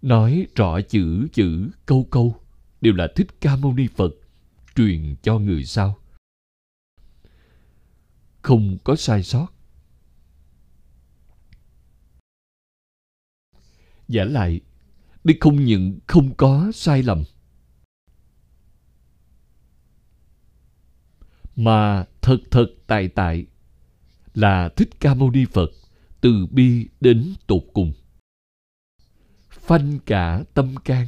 [0.01, 2.35] Nói rõ chữ chữ câu câu
[2.81, 4.11] đều là Thích Ca Mâu Ni Phật
[4.75, 5.97] truyền cho người sau.
[8.41, 9.47] Không có sai sót.
[14.07, 14.61] Giả lại,
[15.23, 17.23] đây không những không có sai lầm,
[21.55, 23.45] mà thật thật tại tại
[24.33, 25.71] là Thích Ca Mâu Ni Phật
[26.21, 27.93] từ bi đến tột cùng.
[29.49, 31.07] Phanh cả tâm can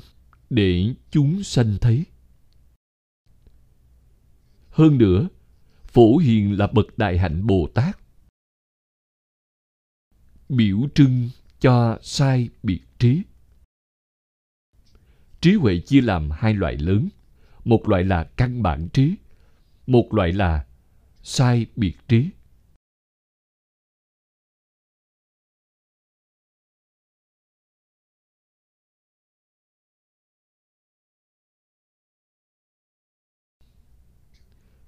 [0.49, 2.05] để chúng sanh thấy.
[4.69, 5.27] Hơn nữa,
[5.83, 7.97] Phổ Hiền là bậc đại hạnh Bồ Tát.
[10.49, 13.21] Biểu trưng cho sai biệt trí.
[15.41, 17.09] Trí huệ chia làm hai loại lớn.
[17.65, 19.15] Một loại là căn bản trí,
[19.87, 20.65] một loại là
[21.21, 22.29] sai biệt trí.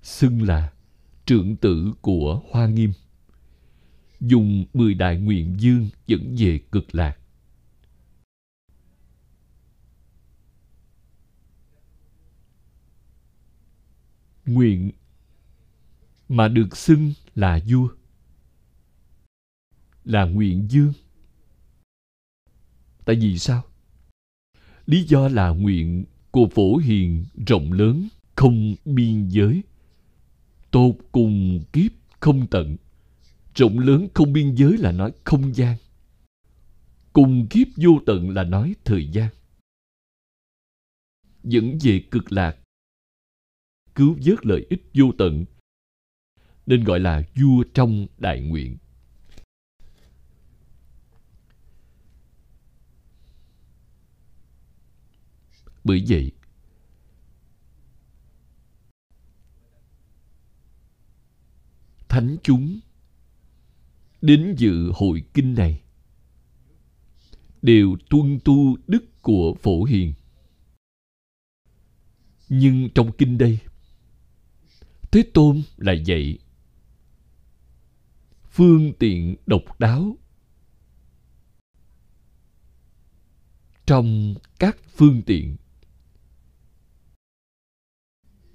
[0.05, 0.73] Xưng là
[1.25, 2.93] trưởng tử của Hoa Nghiêm.
[4.21, 7.17] Dùng mười đại nguyện dương dẫn về cực lạc.
[14.45, 14.91] Nguyện
[16.29, 17.87] mà được xưng là vua
[20.03, 20.93] là nguyện dương.
[23.05, 23.63] Tại vì sao?
[24.85, 29.63] Lý do là nguyện của phổ hiền rộng lớn, không biên giới
[30.76, 32.78] tột cùng kiếp không tận.
[33.55, 35.78] Rộng lớn không biên giới là nói không gian.
[37.13, 39.30] Cùng kiếp vô tận là nói thời gian.
[41.43, 42.57] Dẫn về cực lạc.
[43.95, 45.45] Cứu vớt lợi ích vô tận.
[46.65, 48.78] Nên gọi là vua trong đại nguyện.
[55.84, 56.32] Bởi vậy
[62.16, 62.80] thánh chúng.
[64.22, 65.82] Đến dự hội kinh này,
[67.61, 70.13] đều tuân tu đức của phổ hiền.
[72.49, 73.59] Nhưng trong kinh đây,
[75.11, 76.38] thế tôn là dạy,
[78.51, 80.18] phương tiện độc đáo.
[83.86, 85.55] Trong các phương tiện,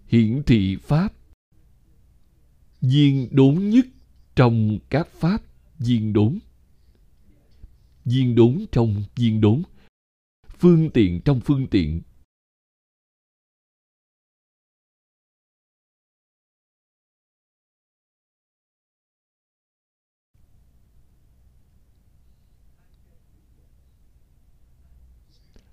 [0.07, 1.20] hiển thị pháp
[2.81, 3.87] viên đốn nhất
[4.37, 5.43] trong các pháp,
[5.79, 6.39] viên đốn.
[8.05, 9.63] Viên đốn trong viên đốn.
[10.59, 12.03] Phương tiện trong phương tiện.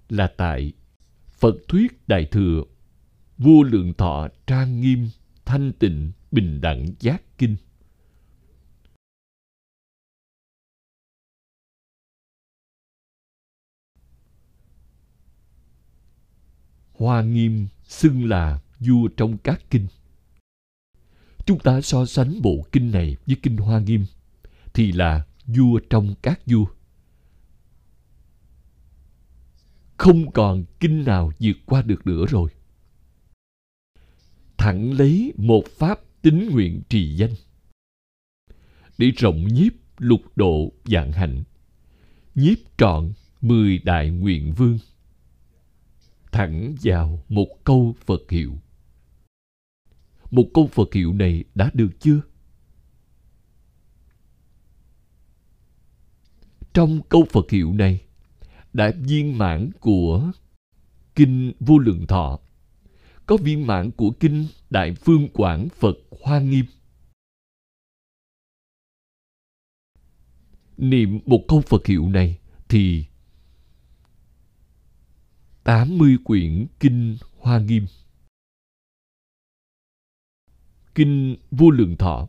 [0.10, 0.74] Là tại
[1.30, 2.64] Phật thuyết Đại Thừa
[3.38, 5.10] Vua Lượng Thọ trang nghiêm
[5.48, 7.56] thanh tịnh, bình đẳng giác kinh
[16.94, 19.88] Hoa Nghiêm xưng là vua trong các kinh.
[21.46, 24.06] Chúng ta so sánh bộ kinh này với kinh Hoa Nghiêm,
[24.74, 26.66] thì là vua trong các vua.
[29.98, 32.57] Không còn kinh nào vượt qua được nữa rồi.
[34.68, 37.34] Thẳng lấy một pháp tín nguyện trì danh.
[38.98, 41.44] Để rộng nhiếp lục độ dạng hạnh,
[42.36, 44.80] nhiếp trọn mười đại nguyện vương.
[46.32, 48.58] Thẳng vào một câu phật hiệu.
[50.32, 52.22] Một câu phật hiệu này đã được chưa?
[56.74, 58.02] Trong câu phật hiệu này
[58.74, 60.32] đã viên mãn của
[61.16, 62.40] kinh vô lượng thọ
[63.28, 66.66] có viên mãn của kinh Đại Phương Quảng Phật Hoa Nghiêm.
[70.78, 73.06] Niệm một câu Phật hiệu này thì
[75.64, 77.86] 80 quyển Kinh Hoa Nghiêm
[80.96, 82.28] Kinh Vô Lượng Thọ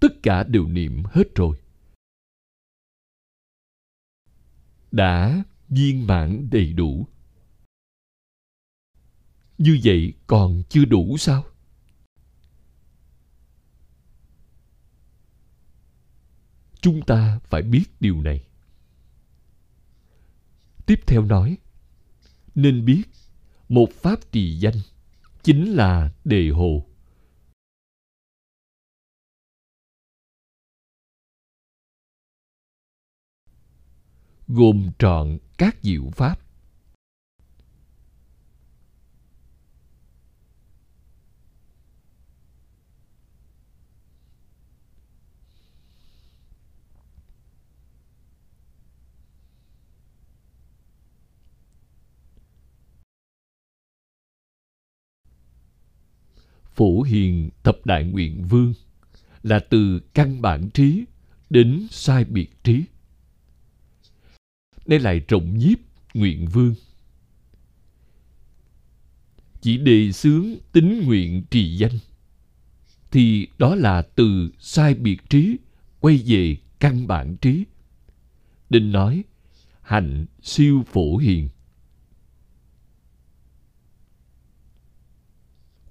[0.00, 1.56] Tất cả đều niệm hết rồi.
[4.90, 7.06] đã viên mãn đầy đủ
[9.58, 11.44] như vậy còn chưa đủ sao?
[16.80, 18.46] Chúng ta phải biết điều này.
[20.86, 21.58] Tiếp theo nói,
[22.54, 23.02] nên biết
[23.68, 24.76] một pháp trì danh
[25.42, 26.86] chính là đề hồ.
[34.48, 36.45] Gồm trọn các diệu pháp.
[56.76, 58.74] Phổ hiền thập đại nguyện vương
[59.42, 61.04] là từ căn bản trí
[61.50, 62.84] đến sai biệt trí.
[64.86, 65.78] Nay lại trọng nhiếp
[66.14, 66.74] nguyện vương.
[69.60, 71.98] Chỉ đề xướng tính nguyện trì danh
[73.10, 75.56] thì đó là từ sai biệt trí
[76.00, 77.64] quay về căn bản trí.
[78.70, 79.24] Đinh nói,
[79.82, 81.48] hạnh siêu phổ hiền.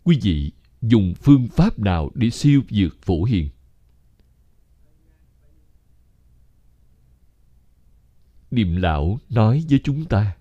[0.04, 0.52] Quý vị
[0.88, 3.50] dùng phương pháp nào để siêu vượt phổ hiền?
[8.52, 10.36] Điềm lão nói với chúng ta,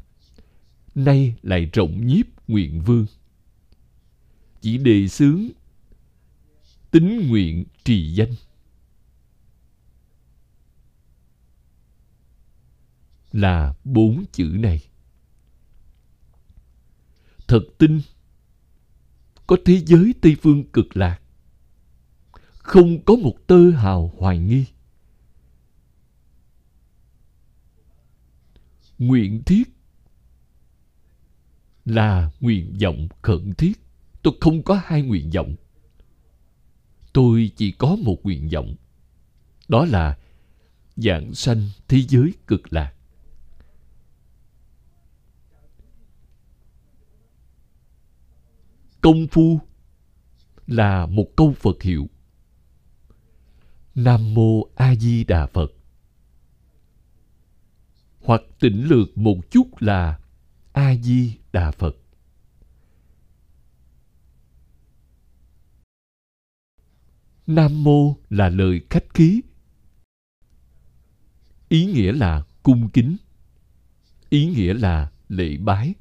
[0.95, 3.07] nay lại rộng nhiếp nguyện vương.
[4.61, 5.49] Chỉ đề xướng
[6.91, 8.33] tính nguyện trì danh.
[13.33, 14.83] Là bốn chữ này.
[17.49, 18.01] Thật tin
[19.47, 21.21] có thế giới tây phương cực lạc.
[22.53, 24.67] Không có một tơ hào hoài nghi.
[28.99, 29.69] Nguyện thiết
[31.85, 33.81] là nguyện vọng khẩn thiết.
[34.23, 35.55] Tôi không có hai nguyện vọng.
[37.13, 38.75] Tôi chỉ có một nguyện vọng.
[39.69, 40.19] Đó là
[40.97, 42.95] dạng sanh thế giới cực lạc.
[49.05, 49.61] Công phu
[50.67, 52.09] là một câu phật hiệu.
[53.95, 55.73] Nam mô a di đà phật.
[58.21, 60.21] Hoặc tỉnh lược một chút là
[60.73, 61.97] a di đà phật.
[67.47, 69.41] Nam mô là lời khách khí.
[71.69, 73.17] Ý nghĩa là cung kính.
[74.29, 75.95] Ý nghĩa là lễ bái.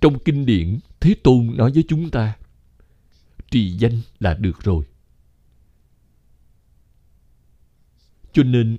[0.00, 2.36] Trong kinh điển, thế tôn nói với chúng ta,
[3.50, 4.84] trì danh là được rồi.
[8.32, 8.76] Cho nên,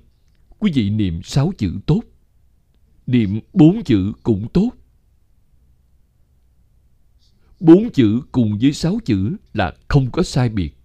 [0.58, 2.02] quý vị niệm sáu chữ tốt,
[3.06, 4.70] niệm bốn chữ cũng tốt.
[7.60, 10.76] Bốn chữ cùng với sáu chữ là không có sai biệt,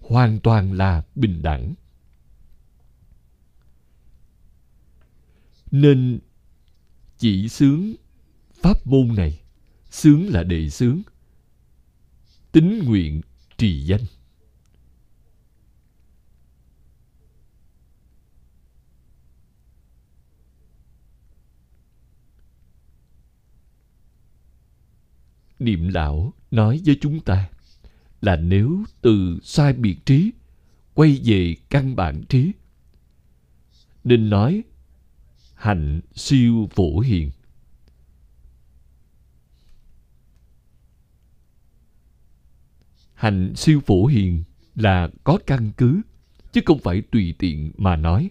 [0.00, 1.74] hoàn toàn là bình đẳng.
[5.70, 6.20] Nên,
[7.18, 7.94] chỉ sướng
[8.64, 9.40] pháp môn này,
[9.90, 11.02] sướng là đề sướng.
[12.52, 13.20] Tính nguyện
[13.58, 14.00] trì danh.
[25.58, 27.50] Niệm lão nói với chúng ta
[28.20, 30.30] là nếu từ sai biệt trí,
[30.94, 32.52] quay về căn bản trí,
[34.04, 34.62] nên nói,
[35.54, 37.30] hạnh siêu phổ hiền.
[43.24, 44.44] Hành siêu phổ hiền
[44.74, 46.02] là có căn cứ,
[46.52, 48.30] chứ không phải tùy tiện mà nói.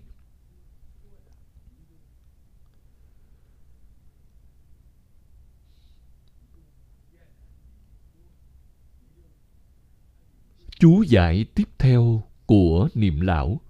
[10.80, 13.62] Chú giải tiếp theo của niệm lão.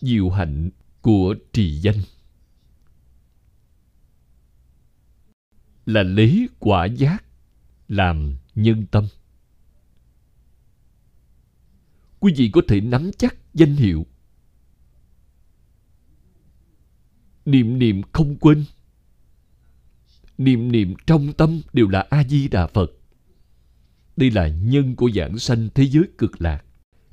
[0.00, 0.70] Diệu hạnh
[1.00, 2.00] của trì danh.
[5.86, 7.23] Là lấy quả giác
[7.96, 9.06] làm nhân tâm.
[12.20, 14.06] Quý vị có thể nắm chắc danh hiệu.
[17.44, 18.64] Niệm niệm không quên.
[20.38, 22.90] Niệm niệm trong tâm đều là a di đà phật.
[24.16, 26.64] Đây là nhân của giảng sanh thế giới cực lạc,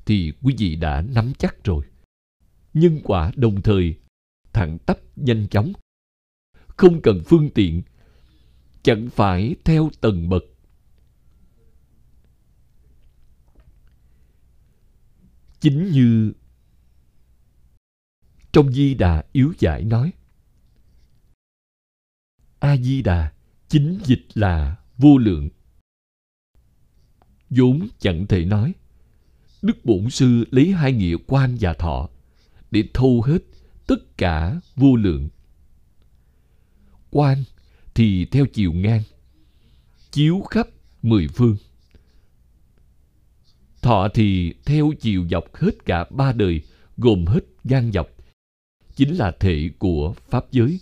[0.06, 1.84] thì quý vị đã nắm chắc rồi.
[2.74, 3.94] Nhân quả đồng thời,
[4.52, 5.72] thẳng tắp nhanh chóng.
[6.66, 7.82] Không cần phương tiện,
[8.82, 10.44] chẳng phải theo tầng bậc.
[15.62, 16.32] Chính như.
[18.52, 20.12] Trong di đà yếu giải nói,
[22.58, 23.32] a di đà,
[23.68, 25.48] chính dịch là vô lượng.
[27.50, 28.74] Vốn chẳng thể nói,
[29.62, 32.08] đức bổn sư lấy hai nghĩa quan và thọ
[32.70, 33.38] để thâu hết
[33.86, 35.28] tất cả vô lượng.
[37.10, 37.44] Quan
[37.94, 39.02] thì theo chiều ngang,
[40.10, 40.68] chiếu khắp
[41.02, 41.56] mười phương
[43.82, 46.62] thọ thì theo chiều dọc hết cả ba đời,
[46.96, 48.06] gồm hết gan dọc,
[48.96, 50.80] chính là thể của pháp giới.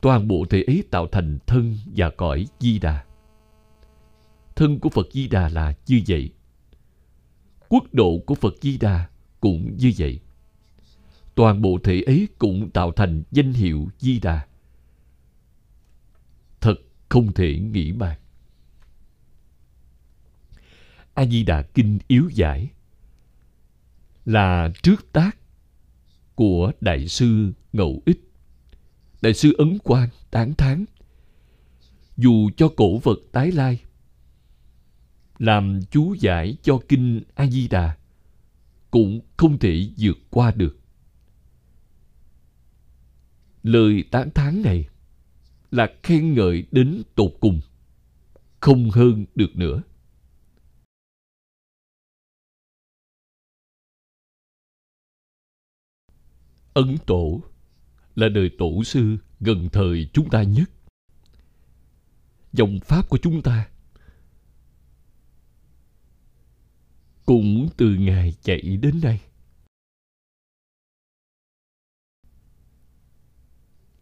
[0.00, 3.04] Toàn bộ thể ấy tạo thành thân và cõi di đà.
[4.56, 6.30] Thân của phật di đà là như vậy.
[7.68, 9.08] Quốc độ của phật di đà
[9.40, 10.20] cũng như vậy.
[11.34, 14.46] Toàn bộ thể ấy cũng tạo thành danh hiệu di đà.
[16.60, 16.74] Thật
[17.08, 18.18] không thể nghĩ bàn
[21.18, 22.70] a di đà kinh yếu giải
[24.24, 25.36] là trước tác
[26.34, 28.20] của đại sư ngẫu ích.
[29.22, 30.84] Đại sư ấn quang tán thán,
[32.16, 33.80] dù cho cổ vật tái lai,
[35.38, 37.96] làm chú giải cho kinh a di đà
[38.90, 40.78] cũng không thể vượt qua được.
[43.62, 44.88] Lời tán thán này
[45.70, 47.60] là khen ngợi đến tột cùng,
[48.60, 49.82] không hơn được nữa.
[56.74, 57.40] Ấn tổ
[58.14, 60.70] là đời tổ sư gần thời chúng ta nhất.
[62.52, 63.68] Dòng pháp của chúng ta
[67.26, 69.20] cũng từ ngài chạy đến đây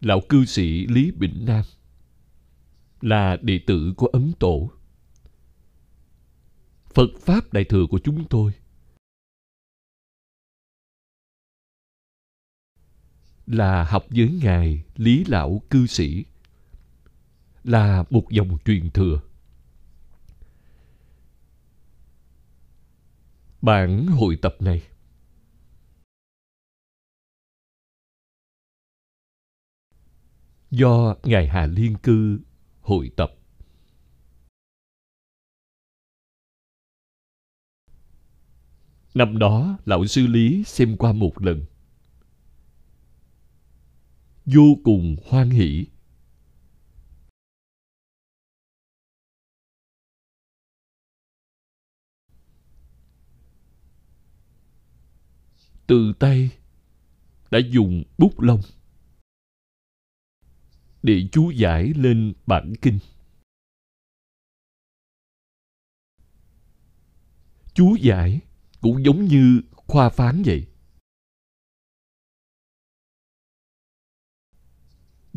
[0.01, 1.63] lão cư sĩ lý bỉnh nam
[3.01, 4.71] là đệ tử của ấn tổ.
[6.93, 8.51] Phật pháp đại thừa của chúng tôi
[13.47, 16.25] là học với ngài lý lão cư sĩ,
[17.63, 19.21] là một dòng truyền thừa.
[23.61, 24.81] Bản hội tập này.
[30.71, 32.39] Do ngài hà liên cư
[32.81, 33.33] hội tập.
[39.13, 41.65] Năm đó, lão sư lý xem qua một lần
[44.55, 45.87] vô cùng hoan hỷ.
[55.87, 56.57] Từ tay
[57.51, 58.61] đã dùng bút lông
[61.03, 62.99] để chú giải lên bản kinh.
[67.73, 68.41] Chú giải
[68.81, 70.67] cũng giống như khoa phán vậy.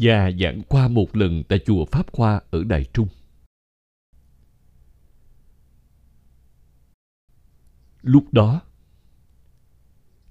[0.00, 3.08] Và giảng qua một lần tại chùa Pháp Khoa ở Đài Trung.
[8.02, 8.60] Lúc đó,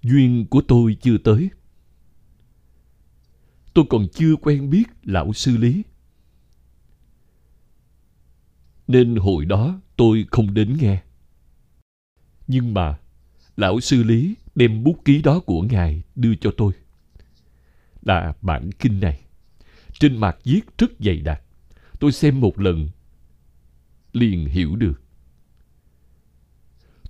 [0.02, 1.50] duyên của tôi chưa tới.
[3.74, 5.84] Tôi còn chưa quen biết lão sư lý.
[8.88, 11.02] Nên hồi đó tôi không đến nghe.
[12.48, 13.00] Nhưng mà,
[13.56, 16.74] lão sư lý đem bút ký đó của ngài đưa cho tôi.
[18.02, 19.29] Là bản kinh này.
[20.00, 21.42] Trên mặt viết rất dày đặc.
[22.00, 22.90] Tôi xem một lần,
[24.14, 25.02] liền hiểu được.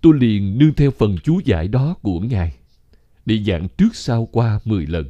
[0.02, 2.58] Tôi liền nương theo phần chú giải đó của Ngài,
[3.26, 5.10] để giảng trước sau qua 10 lần.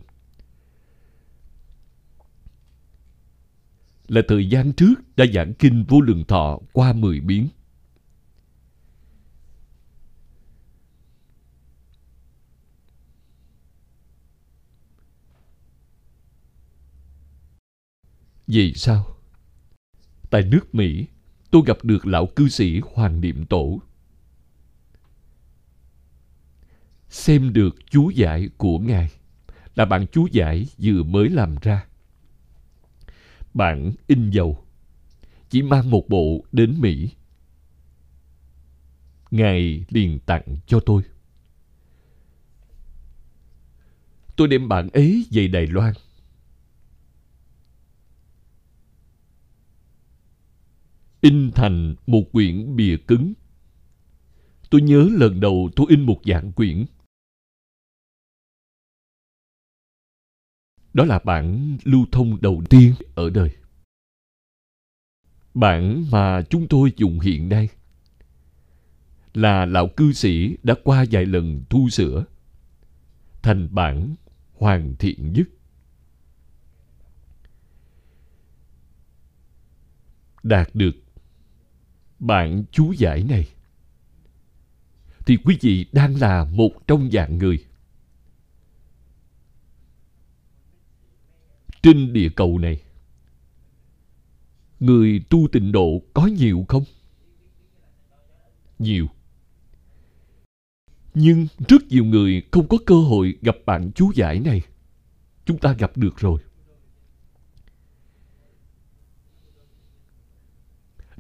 [4.08, 7.48] Là thời gian trước đã giảng kinh vô lượng thọ qua 10 biến.
[18.52, 19.16] Vì sao?
[20.30, 21.08] Tại nước Mỹ,
[21.52, 23.82] tôi gặp được lão cư sĩ Hoàng Niệm Tổ.
[27.10, 29.10] Xem được chú giải của Ngài
[29.76, 31.86] là bản chú giải vừa mới làm ra.
[33.54, 34.64] Bản in dầu,
[35.50, 37.10] chỉ mang một bộ đến Mỹ.
[39.32, 41.02] Ngài liền tặng cho tôi.
[44.36, 45.94] Tôi đem bản ấy về Đài Loan
[51.22, 53.34] in thành một quyển bìa cứng.
[54.70, 56.86] Tôi nhớ lần đầu tôi in một dạng quyển.
[60.94, 63.50] Đó là bản lưu thông đầu tiên ở đời.
[65.54, 67.70] Bản mà chúng tôi dùng hiện nay
[69.34, 72.26] là lão cư sĩ đã qua vài lần thu sửa,
[73.42, 74.16] thành bản
[74.54, 75.48] hoàn thiện nhất
[80.44, 80.96] đạt được
[82.20, 83.48] bạn chú giải này.
[85.26, 87.66] Thì quý vị đang là một trong dạng người.
[91.82, 92.82] Trên địa cầu này,
[94.80, 96.84] người tu tịnh độ có nhiều không?
[98.80, 99.08] Nhiều.
[101.14, 104.62] Nhưng rất nhiều người không có cơ hội gặp bạn chú giải này.
[105.46, 106.42] Chúng ta gặp được rồi.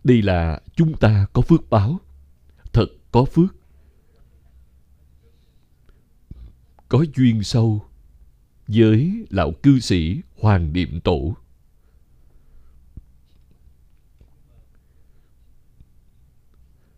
[0.03, 1.99] Đây là chúng ta có phước báo.
[2.73, 3.55] Thật có phước.
[6.89, 7.85] Có duyên sâu
[8.67, 11.35] với lão cư sĩ hoàng niệm tổ.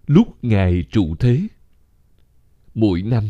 [0.07, 1.47] Lúc ngài trụ thế,
[2.75, 3.29] mỗi năm,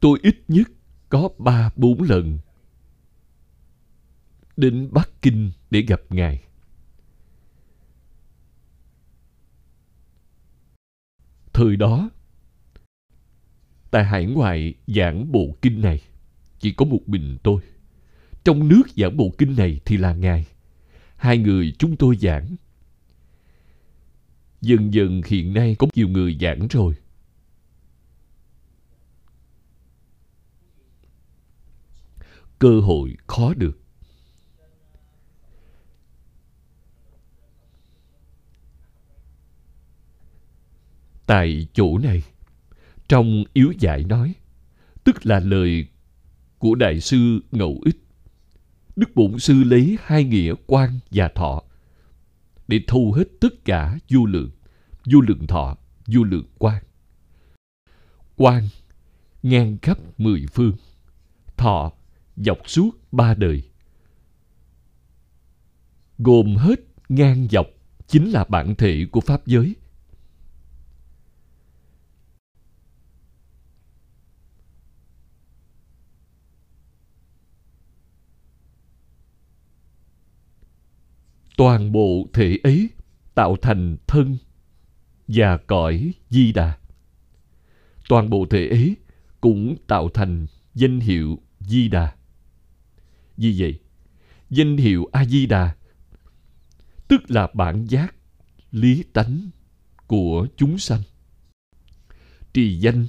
[0.00, 0.68] tôi ít nhất
[1.08, 2.38] có ba bốn lần
[4.60, 6.42] đến Bắc Kinh để gặp Ngài.
[11.52, 12.10] Thời đó,
[13.90, 16.02] tại hải ngoại giảng bộ kinh này,
[16.58, 17.62] chỉ có một mình tôi.
[18.44, 20.46] Trong nước giảng bộ kinh này thì là Ngài.
[21.16, 22.56] Hai người chúng tôi giảng.
[24.60, 26.94] Dần dần hiện nay có nhiều người giảng rồi.
[32.58, 33.78] Cơ hội khó được.
[41.30, 42.22] Tại chỗ này.
[43.08, 44.34] Trong yếu giải nói,
[45.04, 45.86] tức là lời
[46.58, 47.96] của đại sư ngẫu ích,
[48.96, 51.62] đức bổn sư lấy hai nghĩa quan và thọ
[52.68, 54.50] để thu hết tất cả vô lượng
[55.04, 55.76] vô lượng thọ
[56.06, 56.82] vô lượng quan.
[58.36, 58.68] Quan
[59.42, 60.76] ngang khắp mười phương,
[61.56, 61.92] thọ
[62.36, 63.62] dọc suốt ba đời.
[66.18, 67.66] Gồm hết ngang dọc
[68.06, 69.74] chính là bản thể của pháp giới.
[81.60, 82.88] Toàn bộ thể ấy
[83.34, 84.36] tạo thành thân
[85.28, 86.78] và cõi di đà.
[88.08, 88.96] Toàn bộ thể ấy
[89.40, 92.12] cũng tạo thành danh hiệu di đà.
[93.36, 93.80] Vì vậy,
[94.50, 95.74] danh hiệu a di đà
[97.08, 98.14] tức là bản giác,
[98.70, 99.50] lý tánh
[100.06, 101.02] của chúng sanh.
[102.52, 103.06] Trì danh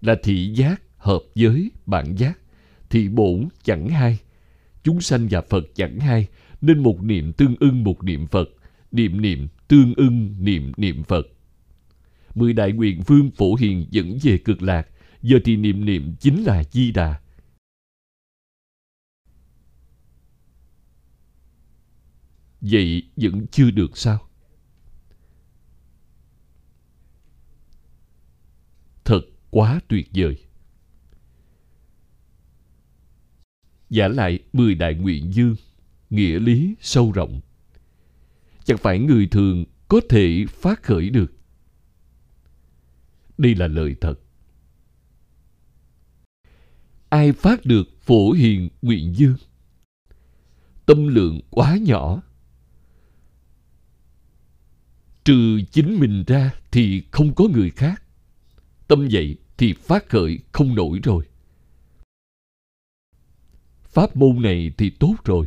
[0.00, 2.38] là thị giác hợp với bản giác,
[2.90, 4.18] thị bổn chẳng hai,
[4.82, 6.28] chúng sanh và phật chẳng hai
[6.66, 8.48] nên một niệm tương ưng một niệm Phật,
[8.92, 11.26] niệm niệm tương ưng niệm niệm Phật.
[12.34, 14.88] Mười đại nguyện phương phổ hiền dẫn về cực lạc,
[15.22, 17.20] giờ thì niệm niệm chính là Di Đà.
[22.60, 24.28] Vậy vẫn chưa được sao?
[29.04, 30.36] Thật quá tuyệt vời.
[33.90, 35.56] Giả lại mười đại nguyện dương
[36.10, 37.40] nghĩa lý sâu rộng.
[38.64, 41.32] Chẳng phải người thường có thể phát khởi được.
[43.38, 44.14] Đây là lời thật.
[47.08, 49.36] Ai phát được phổ hiền nguyện dương?
[50.86, 52.22] Tâm lượng quá nhỏ.
[55.24, 58.02] Trừ chính mình ra thì không có người khác.
[58.88, 61.24] Tâm vậy thì phát khởi không nổi rồi.
[63.84, 65.46] Pháp môn này thì tốt rồi.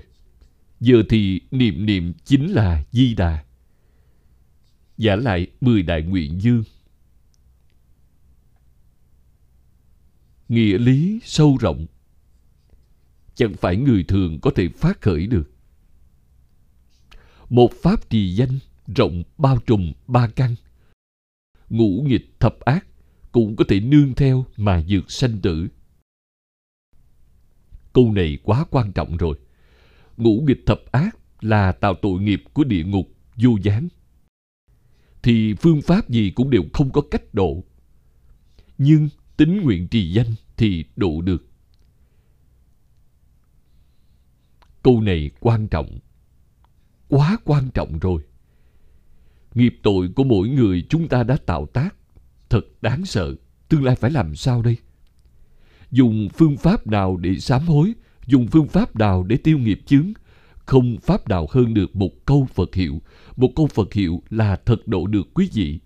[0.79, 3.45] Giờ thì niệm niệm chính là Di Đà.
[4.97, 6.63] Giả lại mười đại nguyện dương.
[10.49, 11.85] Nghĩa lý sâu rộng.
[13.35, 15.51] Chẳng phải người thường có thể phát khởi được.
[17.49, 18.59] Một pháp trì danh
[18.95, 20.55] rộng bao trùm ba căn.
[21.69, 22.87] Ngũ nghịch thập ác
[23.31, 25.67] cũng có thể nương theo mà dược sanh tử.
[27.93, 29.39] Câu này quá quan trọng rồi
[30.17, 33.87] ngũ nghịch thập ác là tạo tội nghiệp của địa ngục, vô gián.
[35.23, 37.63] Thì phương pháp gì cũng đều không có cách độ.
[38.77, 41.47] Nhưng tính nguyện trì danh thì độ được.
[44.83, 45.99] Câu này quan trọng,
[47.07, 48.21] quá quan trọng rồi.
[49.55, 51.95] Nghiệp tội của mỗi người chúng ta đã tạo tác,
[52.49, 53.35] thật đáng sợ,
[53.69, 54.77] tương lai phải làm sao đây?
[55.91, 57.93] Dùng phương pháp nào để sám hối
[58.27, 60.13] dùng phương pháp nào để tiêu nghiệp chướng
[60.67, 63.01] không pháp đạo hơn được một câu Phật hiệu.
[63.35, 65.79] Một câu Phật hiệu là thật độ được quý vị.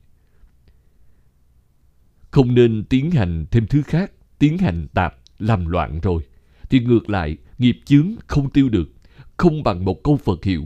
[2.31, 6.23] Không nên tiến hành thêm thứ khác, tiến hành tạp, làm loạn rồi.
[6.69, 8.89] Thì ngược lại, nghiệp chướng không tiêu được,
[9.37, 10.65] không bằng một câu Phật hiệu.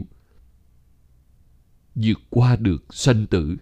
[1.94, 3.56] vượt qua được sanh tử.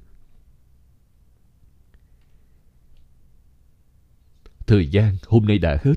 [4.66, 5.94] Thời gian hôm nay đã hết.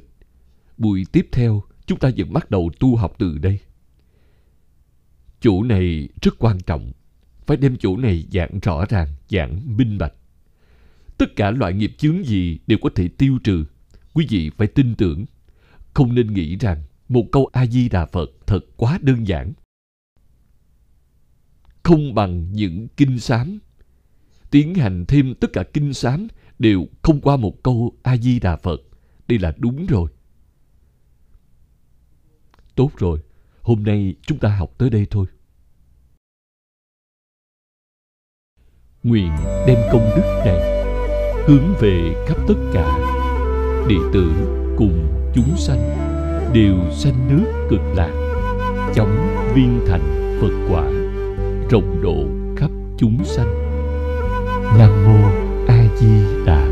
[0.77, 3.59] Buổi tiếp theo, chúng ta vẫn bắt đầu tu học từ đây.
[5.41, 6.91] chủ này rất quan trọng.
[7.45, 10.13] Phải đem chủ này giảng rõ ràng, giảng minh bạch.
[11.17, 13.65] Tất cả loại nghiệp chướng gì đều có thể tiêu trừ.
[14.13, 15.25] Quý vị phải tin tưởng.
[15.93, 19.53] Không nên nghĩ rằng một câu A-di-đà Phật thật quá đơn giản.
[21.83, 23.59] Không bằng những kinh sám.
[24.51, 26.27] Tiến hành thêm tất cả kinh sám
[26.59, 28.81] đều không qua một câu A-di-đà Phật.
[29.27, 30.09] Đây là đúng rồi.
[32.77, 33.19] Tốt rồi,
[33.61, 35.25] hôm nay chúng ta học tới đây thôi.
[39.03, 39.31] Nguyện
[39.67, 40.85] đem công đức này
[41.47, 42.97] hướng về khắp tất cả
[43.89, 44.31] đệ tử
[44.77, 45.79] cùng chúng sanh
[46.53, 48.11] đều sanh nước cực lạc
[48.95, 50.83] chóng viên thành phật quả
[51.69, 52.25] rộng độ
[52.57, 53.53] khắp chúng sanh
[54.77, 55.29] nam mô
[55.67, 56.66] a di đà